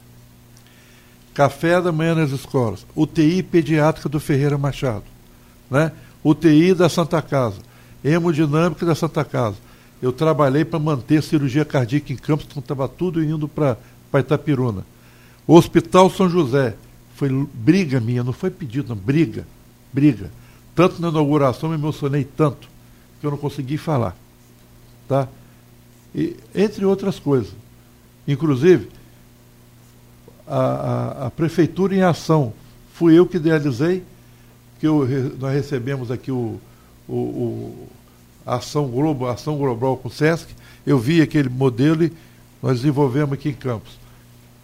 [1.34, 2.86] Café da manhã nas escolas.
[2.96, 5.06] UTI pediátrica do Ferreira Machado.
[5.72, 5.92] Né?
[6.24, 7.58] UTI da Santa Casa.
[8.04, 9.56] Hemodinâmica da Santa Casa.
[10.02, 13.78] Eu trabalhei para manter cirurgia cardíaca em Campos, então estava tudo indo para
[14.14, 14.86] Itapiruna.
[15.48, 16.76] O Hospital São José,
[17.16, 19.46] foi briga minha, não foi pedido, não, briga,
[19.92, 20.32] briga.
[20.74, 22.70] Tanto na inauguração me emocionei tanto
[23.20, 24.16] que eu não consegui falar.
[25.10, 25.28] Tá?
[26.14, 27.52] E, entre outras coisas.
[28.28, 28.90] Inclusive,
[30.48, 32.54] a, a, a, Prefeitura em Ação,
[32.94, 34.04] fui eu que idealizei,
[34.80, 35.08] que eu,
[35.40, 36.60] nós recebemos aqui o,
[37.08, 37.88] o, o
[38.46, 40.54] Ação Globo, Ação Global com o Sesc,
[40.86, 42.14] eu vi aquele modelo e
[42.62, 43.98] nós desenvolvemos aqui em Campos.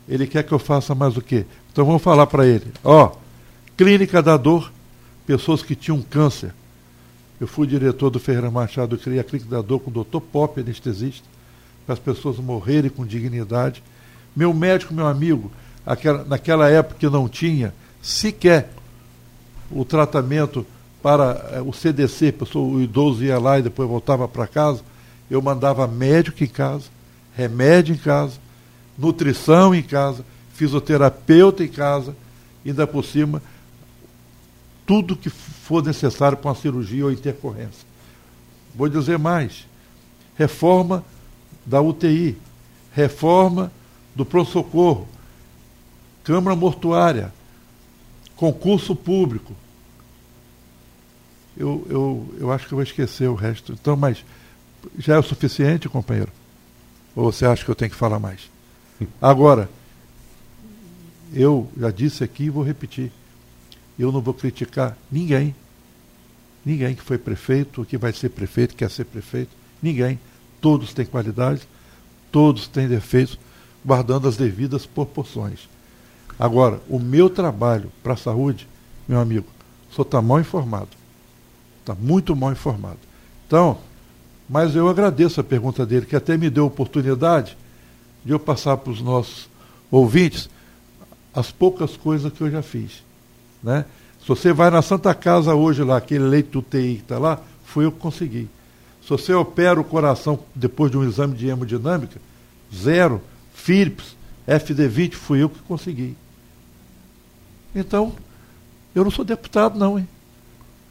[0.08, 1.46] Ele quer que eu faça mais o quê?
[1.72, 2.72] Então vamos falar para ele.
[2.84, 3.12] Ó,
[3.76, 4.72] Clínica da Dor,
[5.26, 6.54] pessoas que tinham câncer.
[7.40, 10.22] Eu fui diretor do Ferreira Machado, eu criei a Clínica da Dor com o doutor
[10.22, 11.28] Pop, anestesista,
[11.86, 13.84] para as pessoas morrerem com dignidade.
[14.36, 15.52] Meu médico, meu amigo,
[15.86, 18.72] aquela, naquela época que não tinha sequer
[19.70, 20.66] o tratamento
[21.02, 24.82] para eh, o CDC, o idoso ia lá e depois voltava para casa,
[25.30, 26.86] eu mandava médico em casa,
[27.36, 28.38] remédio em casa,
[28.98, 32.16] nutrição em casa, fisioterapeuta em casa,
[32.66, 33.42] ainda por cima,
[34.86, 35.30] tudo que
[35.66, 37.88] for necessário para uma cirurgia ou intercorrência.
[38.76, 39.66] Vou dizer mais:
[40.38, 41.04] reforma
[41.66, 42.38] da UTI,
[42.94, 43.72] reforma
[44.14, 45.08] do pronto-socorro,
[46.24, 47.34] Câmara Mortuária,
[48.36, 49.56] concurso público.
[51.58, 53.74] Eu, eu, eu acho que eu vou esquecer o resto.
[53.74, 54.24] Então, mas
[55.00, 56.32] já é o suficiente, companheiro?
[57.16, 58.52] Ou você acha que eu tenho que falar mais?
[59.20, 59.68] Agora,
[61.34, 63.12] eu já disse aqui e vou repetir.
[63.98, 65.56] Eu não vou criticar ninguém.
[66.66, 69.52] Ninguém que foi prefeito, que vai ser prefeito, quer ser prefeito.
[69.82, 70.20] Ninguém.
[70.60, 71.68] Todos têm qualidades,
[72.32, 73.38] todos têm defeitos,
[73.86, 75.70] guardando as devidas proporções.
[76.40, 78.68] Agora, o meu trabalho para a saúde,
[79.08, 79.46] meu amigo,
[79.92, 80.90] só está mal informado.
[81.82, 82.98] Está muito mal informado.
[83.48, 83.78] Então,
[84.50, 87.58] mas eu agradeço a pergunta dele, que até me deu oportunidade
[88.24, 89.48] de eu passar para os nossos
[89.90, 90.50] ouvintes
[91.34, 93.04] as poucas coisas que eu já fiz.
[93.66, 93.84] Né?
[94.22, 97.86] Se você vai na Santa Casa hoje lá, aquele leito UTI que está lá, foi
[97.86, 98.48] eu que consegui.
[99.02, 102.22] Se você opera o coração depois de um exame de hemodinâmica,
[102.74, 103.22] zero.
[103.54, 104.16] Philips,
[104.48, 106.16] FD20, fui eu que consegui.
[107.74, 108.14] Então,
[108.94, 110.08] eu não sou deputado, não, hein?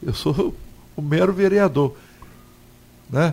[0.03, 0.55] Eu sou
[0.97, 1.95] o mero vereador.
[3.09, 3.33] Né?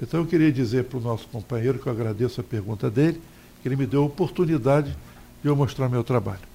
[0.00, 3.20] Então, eu queria dizer para o nosso companheiro que eu agradeço a pergunta dele
[3.60, 4.96] que ele me deu a oportunidade
[5.42, 6.47] de eu mostrar meu trabalho.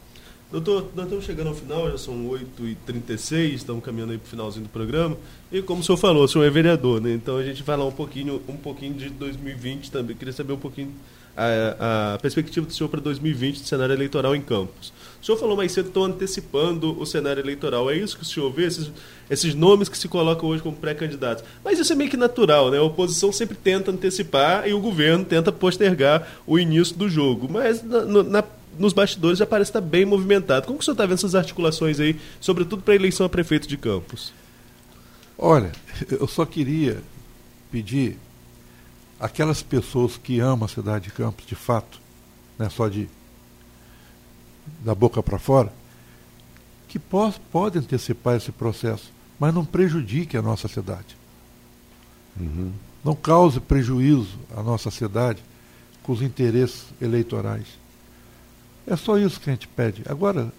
[0.53, 4.65] Doutor, nós estamos chegando ao final, já são 8h36, estamos caminhando aí para o finalzinho
[4.65, 5.17] do programa.
[5.51, 7.11] E como o senhor falou, o senhor é vereador, né?
[7.11, 10.15] Então a gente vai lá um pouquinho, um pouquinho de 2020 também.
[10.15, 10.93] Queria saber um pouquinho
[11.35, 14.93] a, a perspectiva do senhor para 2020 de cenário eleitoral em Campos.
[15.19, 17.89] O senhor falou mais cedo estão antecipando o cenário eleitoral.
[17.89, 18.91] É isso que o senhor vê, esses,
[19.31, 21.43] esses nomes que se colocam hoje como pré-candidatos.
[21.65, 22.77] Mas isso é meio que natural, né?
[22.77, 27.51] A oposição sempre tenta antecipar e o governo tenta postergar o início do jogo.
[27.51, 28.43] Mas na, na,
[28.77, 30.65] nos bastidores já parece estar bem movimentado.
[30.65, 33.67] Como que o senhor está vendo essas articulações aí, sobretudo para a eleição a prefeito
[33.67, 34.33] de Campos?
[35.37, 35.71] Olha,
[36.09, 37.01] eu só queria
[37.71, 38.17] pedir
[39.19, 41.99] aquelas pessoas que amam a cidade de Campos, de fato,
[42.57, 43.09] não é só de
[44.83, 45.73] da boca para fora,
[46.87, 51.17] que pode, podem antecipar esse processo, mas não prejudique a nossa cidade.
[52.39, 52.71] Uhum.
[53.03, 55.43] Não cause prejuízo à nossa cidade
[56.01, 57.67] com os interesses eleitorais.
[58.85, 60.03] É só isso que a gente pede.
[60.07, 60.51] Agora,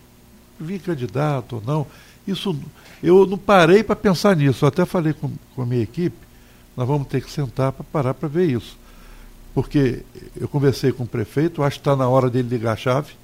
[0.59, 1.86] vir candidato ou não,
[2.26, 2.59] isso
[3.02, 4.64] eu não parei para pensar nisso.
[4.64, 6.24] Eu até falei com, com a minha equipe
[6.76, 8.76] nós vamos ter que sentar para parar para ver isso.
[9.55, 10.02] Porque
[10.36, 13.14] eu conversei com o prefeito, acho que está na hora dele ligar a chave,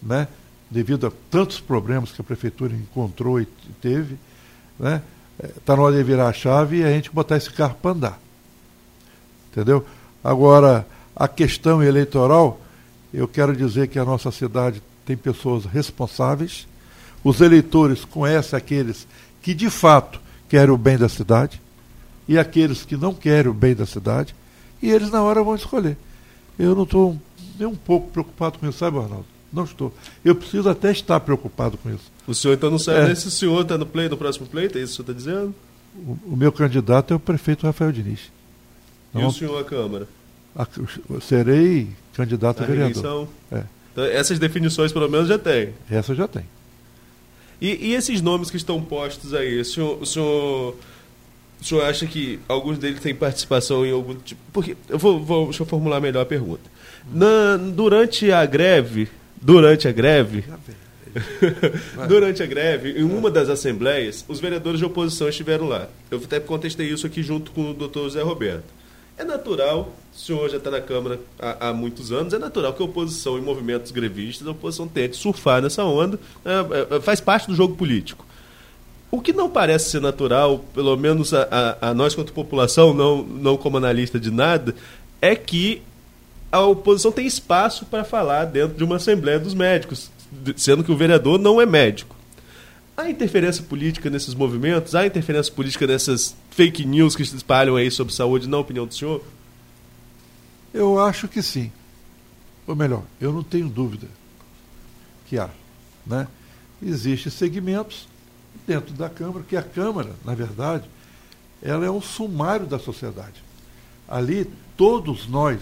[0.00, 0.28] né?
[0.70, 3.46] devido a tantos problemas que a prefeitura encontrou e
[3.80, 4.16] teve.
[4.74, 5.02] Está né?
[5.64, 8.20] Tá na hora de virar a chave e a gente botar esse carro para andar.
[9.50, 9.84] Entendeu?
[10.22, 10.86] Agora,
[11.16, 12.60] a questão eleitoral,
[13.12, 16.66] eu quero dizer que a nossa cidade tem pessoas responsáveis,
[17.24, 19.06] os eleitores conhecem aqueles
[19.42, 21.60] que de fato querem o bem da cidade
[22.28, 24.34] e aqueles que não querem o bem da cidade,
[24.82, 25.96] e eles na hora vão escolher.
[26.58, 27.18] Eu não estou
[27.58, 29.24] nem um pouco preocupado com isso, sabe, Arnaldo?
[29.50, 29.92] Não estou.
[30.22, 32.12] Eu preciso até estar preocupado com isso.
[32.26, 33.06] O senhor então não sabe é.
[33.06, 35.18] nem se o senhor está no play, no próximo pleito, é isso que o senhor
[35.18, 35.54] está dizendo?
[35.96, 38.30] O, o, meu candidato é o prefeito Rafael Diniz.
[39.14, 40.06] E o senhor à Câmara?
[40.54, 40.66] A,
[41.22, 43.28] serei candidato a, a vereador.
[43.52, 43.62] É.
[43.92, 45.70] Então, essas definições, pelo menos, já tem.
[45.88, 46.44] Essa já tem.
[47.60, 50.76] E, e esses nomes que estão postos aí, o senhor, o senhor,
[51.60, 54.40] o senhor acha que alguns deles têm participação em algum tipo.
[54.52, 54.76] Porque.
[54.88, 56.62] Eu vou, vou, deixa eu formular melhor a pergunta.
[57.12, 59.08] Na, durante a greve.
[59.40, 60.44] Durante a greve.
[62.06, 65.88] durante a greve, em uma das assembleias, os vereadores de oposição estiveram lá.
[66.10, 68.78] Eu até contestei isso aqui junto com o doutor Zé Roberto.
[69.16, 72.82] É natural, o senhor já está na Câmara há, há, muitos anos, é natural que
[72.82, 77.46] a oposição e movimentos grevistas, a oposição tente surfar nessa onda, é, é, faz parte
[77.46, 78.26] do jogo político.
[79.12, 83.22] O que não parece ser natural, pelo menos a, a, a nós quanto população, não,
[83.22, 84.74] não como analista de nada,
[85.22, 85.82] é que
[86.50, 90.10] a oposição tem espaço para falar dentro de uma Assembleia dos Médicos,
[90.56, 92.16] sendo que o vereador não é médico.
[92.96, 94.96] Há interferência política nesses movimentos?
[94.96, 98.92] Há interferência política nessas fake news que se espalham aí sobre saúde, na opinião do
[98.92, 99.22] senhor?
[100.72, 101.72] Eu acho que sim.
[102.66, 104.06] Ou melhor, eu não tenho dúvida
[105.26, 105.48] que há.
[106.06, 106.26] Né?
[106.82, 108.06] Existem segmentos
[108.66, 110.84] dentro da Câmara, que a Câmara, na verdade,
[111.62, 113.42] ela é um sumário da sociedade.
[114.06, 115.60] Ali, todos nós,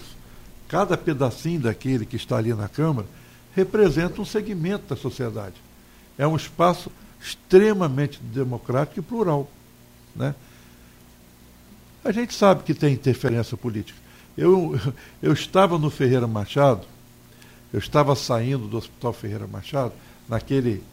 [0.67, 3.07] cada pedacinho daquele que está ali na Câmara,
[3.55, 5.55] representa um segmento da sociedade.
[6.17, 9.49] É um espaço extremamente democrático e plural.
[10.15, 10.35] Né?
[12.03, 14.06] A gente sabe que tem interferência política.
[14.37, 14.79] Eu,
[15.21, 16.85] eu estava no Ferreira Machado,
[17.73, 19.93] eu estava saindo do Hospital Ferreira Machado,
[20.29, 20.83] naquele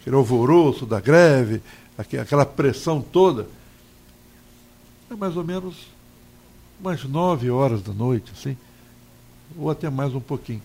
[0.00, 1.62] aquele alvoroço da greve,
[1.96, 3.48] aquela pressão toda.
[5.10, 5.76] É mais ou menos
[6.80, 8.56] umas nove horas da noite, assim,
[9.56, 10.62] ou até mais um pouquinho.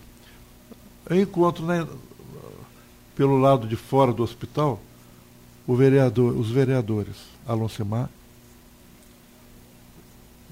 [1.08, 1.86] Eu encontro né,
[3.14, 4.80] pelo lado de fora do hospital,
[5.68, 7.16] vereador, os vereadores
[7.46, 8.10] Alonso Mar,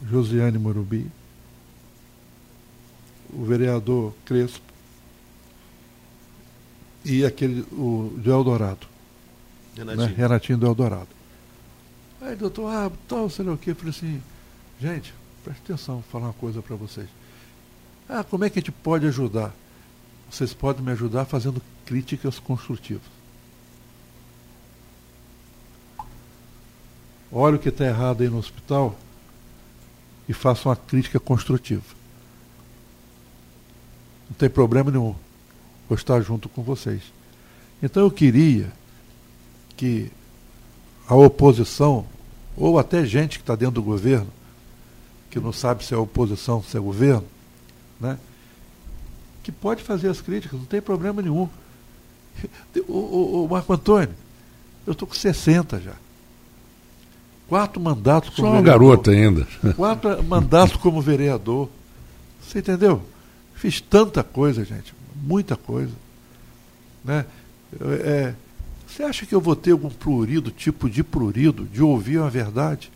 [0.09, 1.11] Josiane Morubi,
[3.33, 4.67] o vereador Crespo
[7.05, 8.87] e aquele o do Eldorado.
[9.77, 10.07] Renatinho.
[10.09, 10.15] Né?
[10.17, 11.09] Renatinho do Eldorado.
[12.21, 13.71] Aí, doutor, ah, tal, sei lá o quê.
[13.71, 14.23] Eu falei assim,
[14.81, 17.09] gente, preste atenção, vou falar uma coisa para vocês.
[18.09, 19.55] Ah, como é que a gente pode ajudar?
[20.31, 23.17] Vocês podem me ajudar fazendo críticas construtivas.
[27.31, 28.97] Olha o que está errado aí no hospital
[30.29, 31.96] e faça uma crítica construtiva.
[34.29, 35.15] Não tem problema nenhum.
[35.89, 37.03] Vou estar junto com vocês.
[37.83, 38.73] Então eu queria
[39.77, 40.11] que
[41.07, 42.07] a oposição,
[42.57, 44.29] ou até gente que está dentro do governo,
[45.31, 47.25] que não sabe se é oposição, se é governo,
[48.01, 48.19] né?
[49.43, 51.49] que pode fazer as críticas, não tem problema nenhum.
[52.87, 54.15] O, o, o Marco Antônio,
[54.87, 55.95] eu estou com 60 já.
[57.49, 59.47] Quatro mandatos como Só um garoto ainda.
[59.75, 61.71] Quatro mandatos como vereador.
[62.43, 63.03] Você entendeu?
[63.57, 64.95] Fiz tanta coisa, gente.
[65.15, 65.93] Muita coisa.
[67.05, 67.27] Né?
[67.81, 68.35] É,
[68.87, 72.93] você acha que eu vou ter algum prurido, tipo de prurido, de ouvir uma verdade?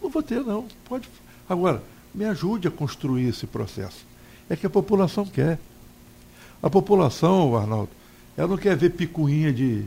[0.00, 0.66] Não vou ter, não.
[0.84, 1.08] Pode.
[1.48, 1.82] Agora,
[2.14, 4.06] me ajude a construir esse processo
[4.48, 5.58] é que a população quer.
[6.62, 7.90] A população, Arnaldo,
[8.36, 9.84] ela não quer ver picuinha de,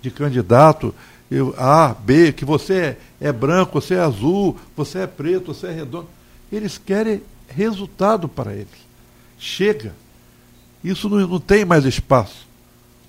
[0.00, 0.94] de candidato,
[1.30, 5.66] eu, A, B, que você é, é branco, você é azul, você é preto, você
[5.68, 6.08] é redondo.
[6.50, 8.88] Eles querem resultado para eles.
[9.38, 9.94] Chega.
[10.82, 12.46] Isso não, não tem mais espaço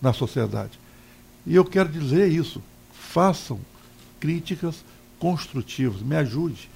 [0.01, 0.79] na sociedade.
[1.45, 2.61] E eu quero dizer isso.
[2.93, 3.59] Façam
[4.19, 4.83] críticas
[5.19, 6.01] construtivas.
[6.01, 6.69] Me ajude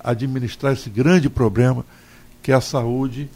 [0.00, 1.84] a administrar esse grande problema
[2.42, 3.28] que é a saúde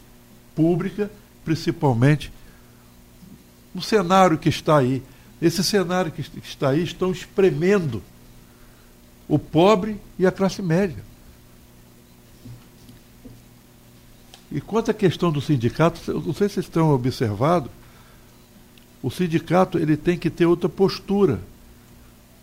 [0.55, 1.11] pública,
[1.43, 2.31] principalmente
[3.73, 5.01] no cenário que está aí.
[5.41, 8.03] Esse cenário que está aí estão espremendo
[9.27, 11.03] o pobre e a classe média.
[14.51, 17.69] E quanto à questão do sindicato, não sei se vocês estão observado,
[19.01, 21.39] o sindicato ele tem que ter outra postura.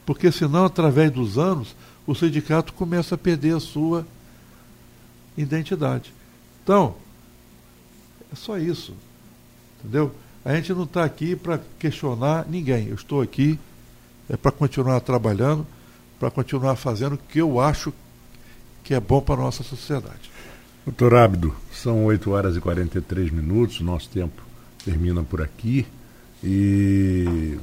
[0.06, 1.76] Porque senão, através dos anos,
[2.06, 4.06] o sindicato começa a perder a sua
[5.36, 6.12] identidade.
[6.62, 6.96] Então,
[8.32, 8.94] é só isso.
[9.78, 10.14] Entendeu?
[10.44, 12.88] A gente não está aqui para questionar ninguém.
[12.88, 13.58] Eu estou aqui
[14.28, 15.66] é para continuar trabalhando,
[16.18, 17.92] para continuar fazendo o que eu acho
[18.84, 20.30] que é bom para a nossa sociedade.
[20.84, 24.42] Doutor Ábido, são 8 horas e 43 minutos, nosso tempo
[24.84, 25.86] termina por aqui
[26.42, 27.56] e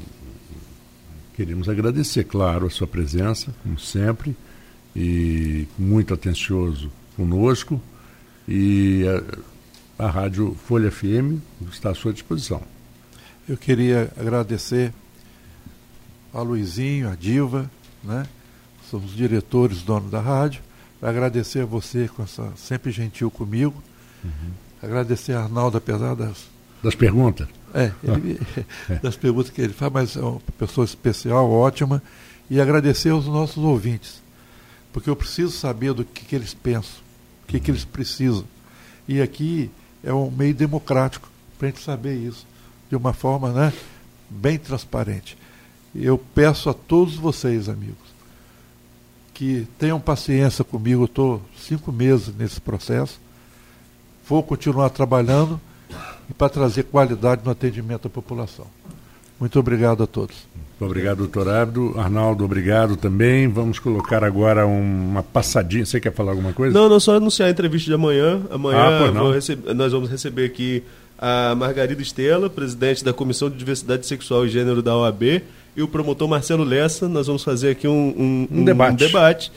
[1.36, 4.36] queremos agradecer, claro, a sua presença, como sempre,
[4.96, 7.82] e muito atencioso conosco
[8.48, 9.04] e
[9.98, 12.62] a, a Rádio Folha FM está à sua disposição.
[13.48, 14.94] Eu queria agradecer
[16.34, 17.70] a Luizinho, a Diva,
[18.04, 18.26] né?
[18.90, 20.62] São os diretores, donos da rádio.
[21.02, 23.84] Agradecer a você com essa sempre gentil comigo.
[24.26, 24.52] Uhum.
[24.82, 26.46] agradecer a Arnaldo, apesar das.
[26.84, 27.48] Das perguntas?
[27.74, 28.40] É, ele,
[29.02, 32.02] das perguntas que ele faz, mas é uma pessoa especial, ótima,
[32.50, 34.22] e agradecer aos nossos ouvintes,
[34.94, 37.00] porque eu preciso saber do que, que eles pensam,
[37.44, 38.46] o que, que eles precisam.
[39.08, 39.70] E aqui
[40.04, 42.46] é um meio democrático para a gente saber isso,
[42.90, 43.74] de uma forma né,
[44.30, 45.38] bem transparente.
[45.94, 47.96] Eu peço a todos vocês, amigos,
[49.34, 51.04] que tenham paciência comigo.
[51.04, 53.20] Eu estou cinco meses nesse processo.
[54.28, 55.60] Vou continuar trabalhando
[56.38, 58.66] para trazer qualidade no atendimento à população.
[59.40, 60.36] Muito obrigado a todos.
[60.80, 61.94] Obrigado, doutor Abdo.
[61.98, 63.48] Arnaldo, obrigado também.
[63.48, 65.86] Vamos colocar agora uma passadinha.
[65.86, 66.78] Você quer falar alguma coisa?
[66.78, 68.42] Não, não, só anunciar a entrevista de amanhã.
[68.50, 70.84] Amanhã ah, receber, nós vamos receber aqui
[71.18, 75.42] a Margarida Estela, presidente da Comissão de Diversidade Sexual e Gênero da OAB,
[75.78, 77.08] e o promotor Marcelo Lessa.
[77.08, 78.92] Nós vamos fazer aqui um, um, um, um debate.
[78.92, 79.52] Um debate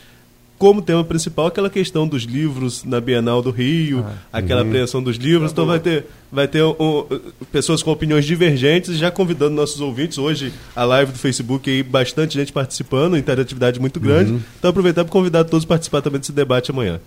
[0.58, 4.68] como tema principal aquela questão dos livros na Bienal do Rio, ah, aquela uhum.
[4.68, 5.52] apreensão dos livros.
[5.52, 7.06] Então vai ter, vai ter um,
[7.52, 10.18] pessoas com opiniões divergentes, já convidando nossos ouvintes.
[10.18, 14.32] Hoje a live do Facebook aí, bastante gente participando, interatividade muito grande.
[14.32, 14.40] Uhum.
[14.58, 17.00] Então aproveitar para convidar todos a participar também desse debate amanhã.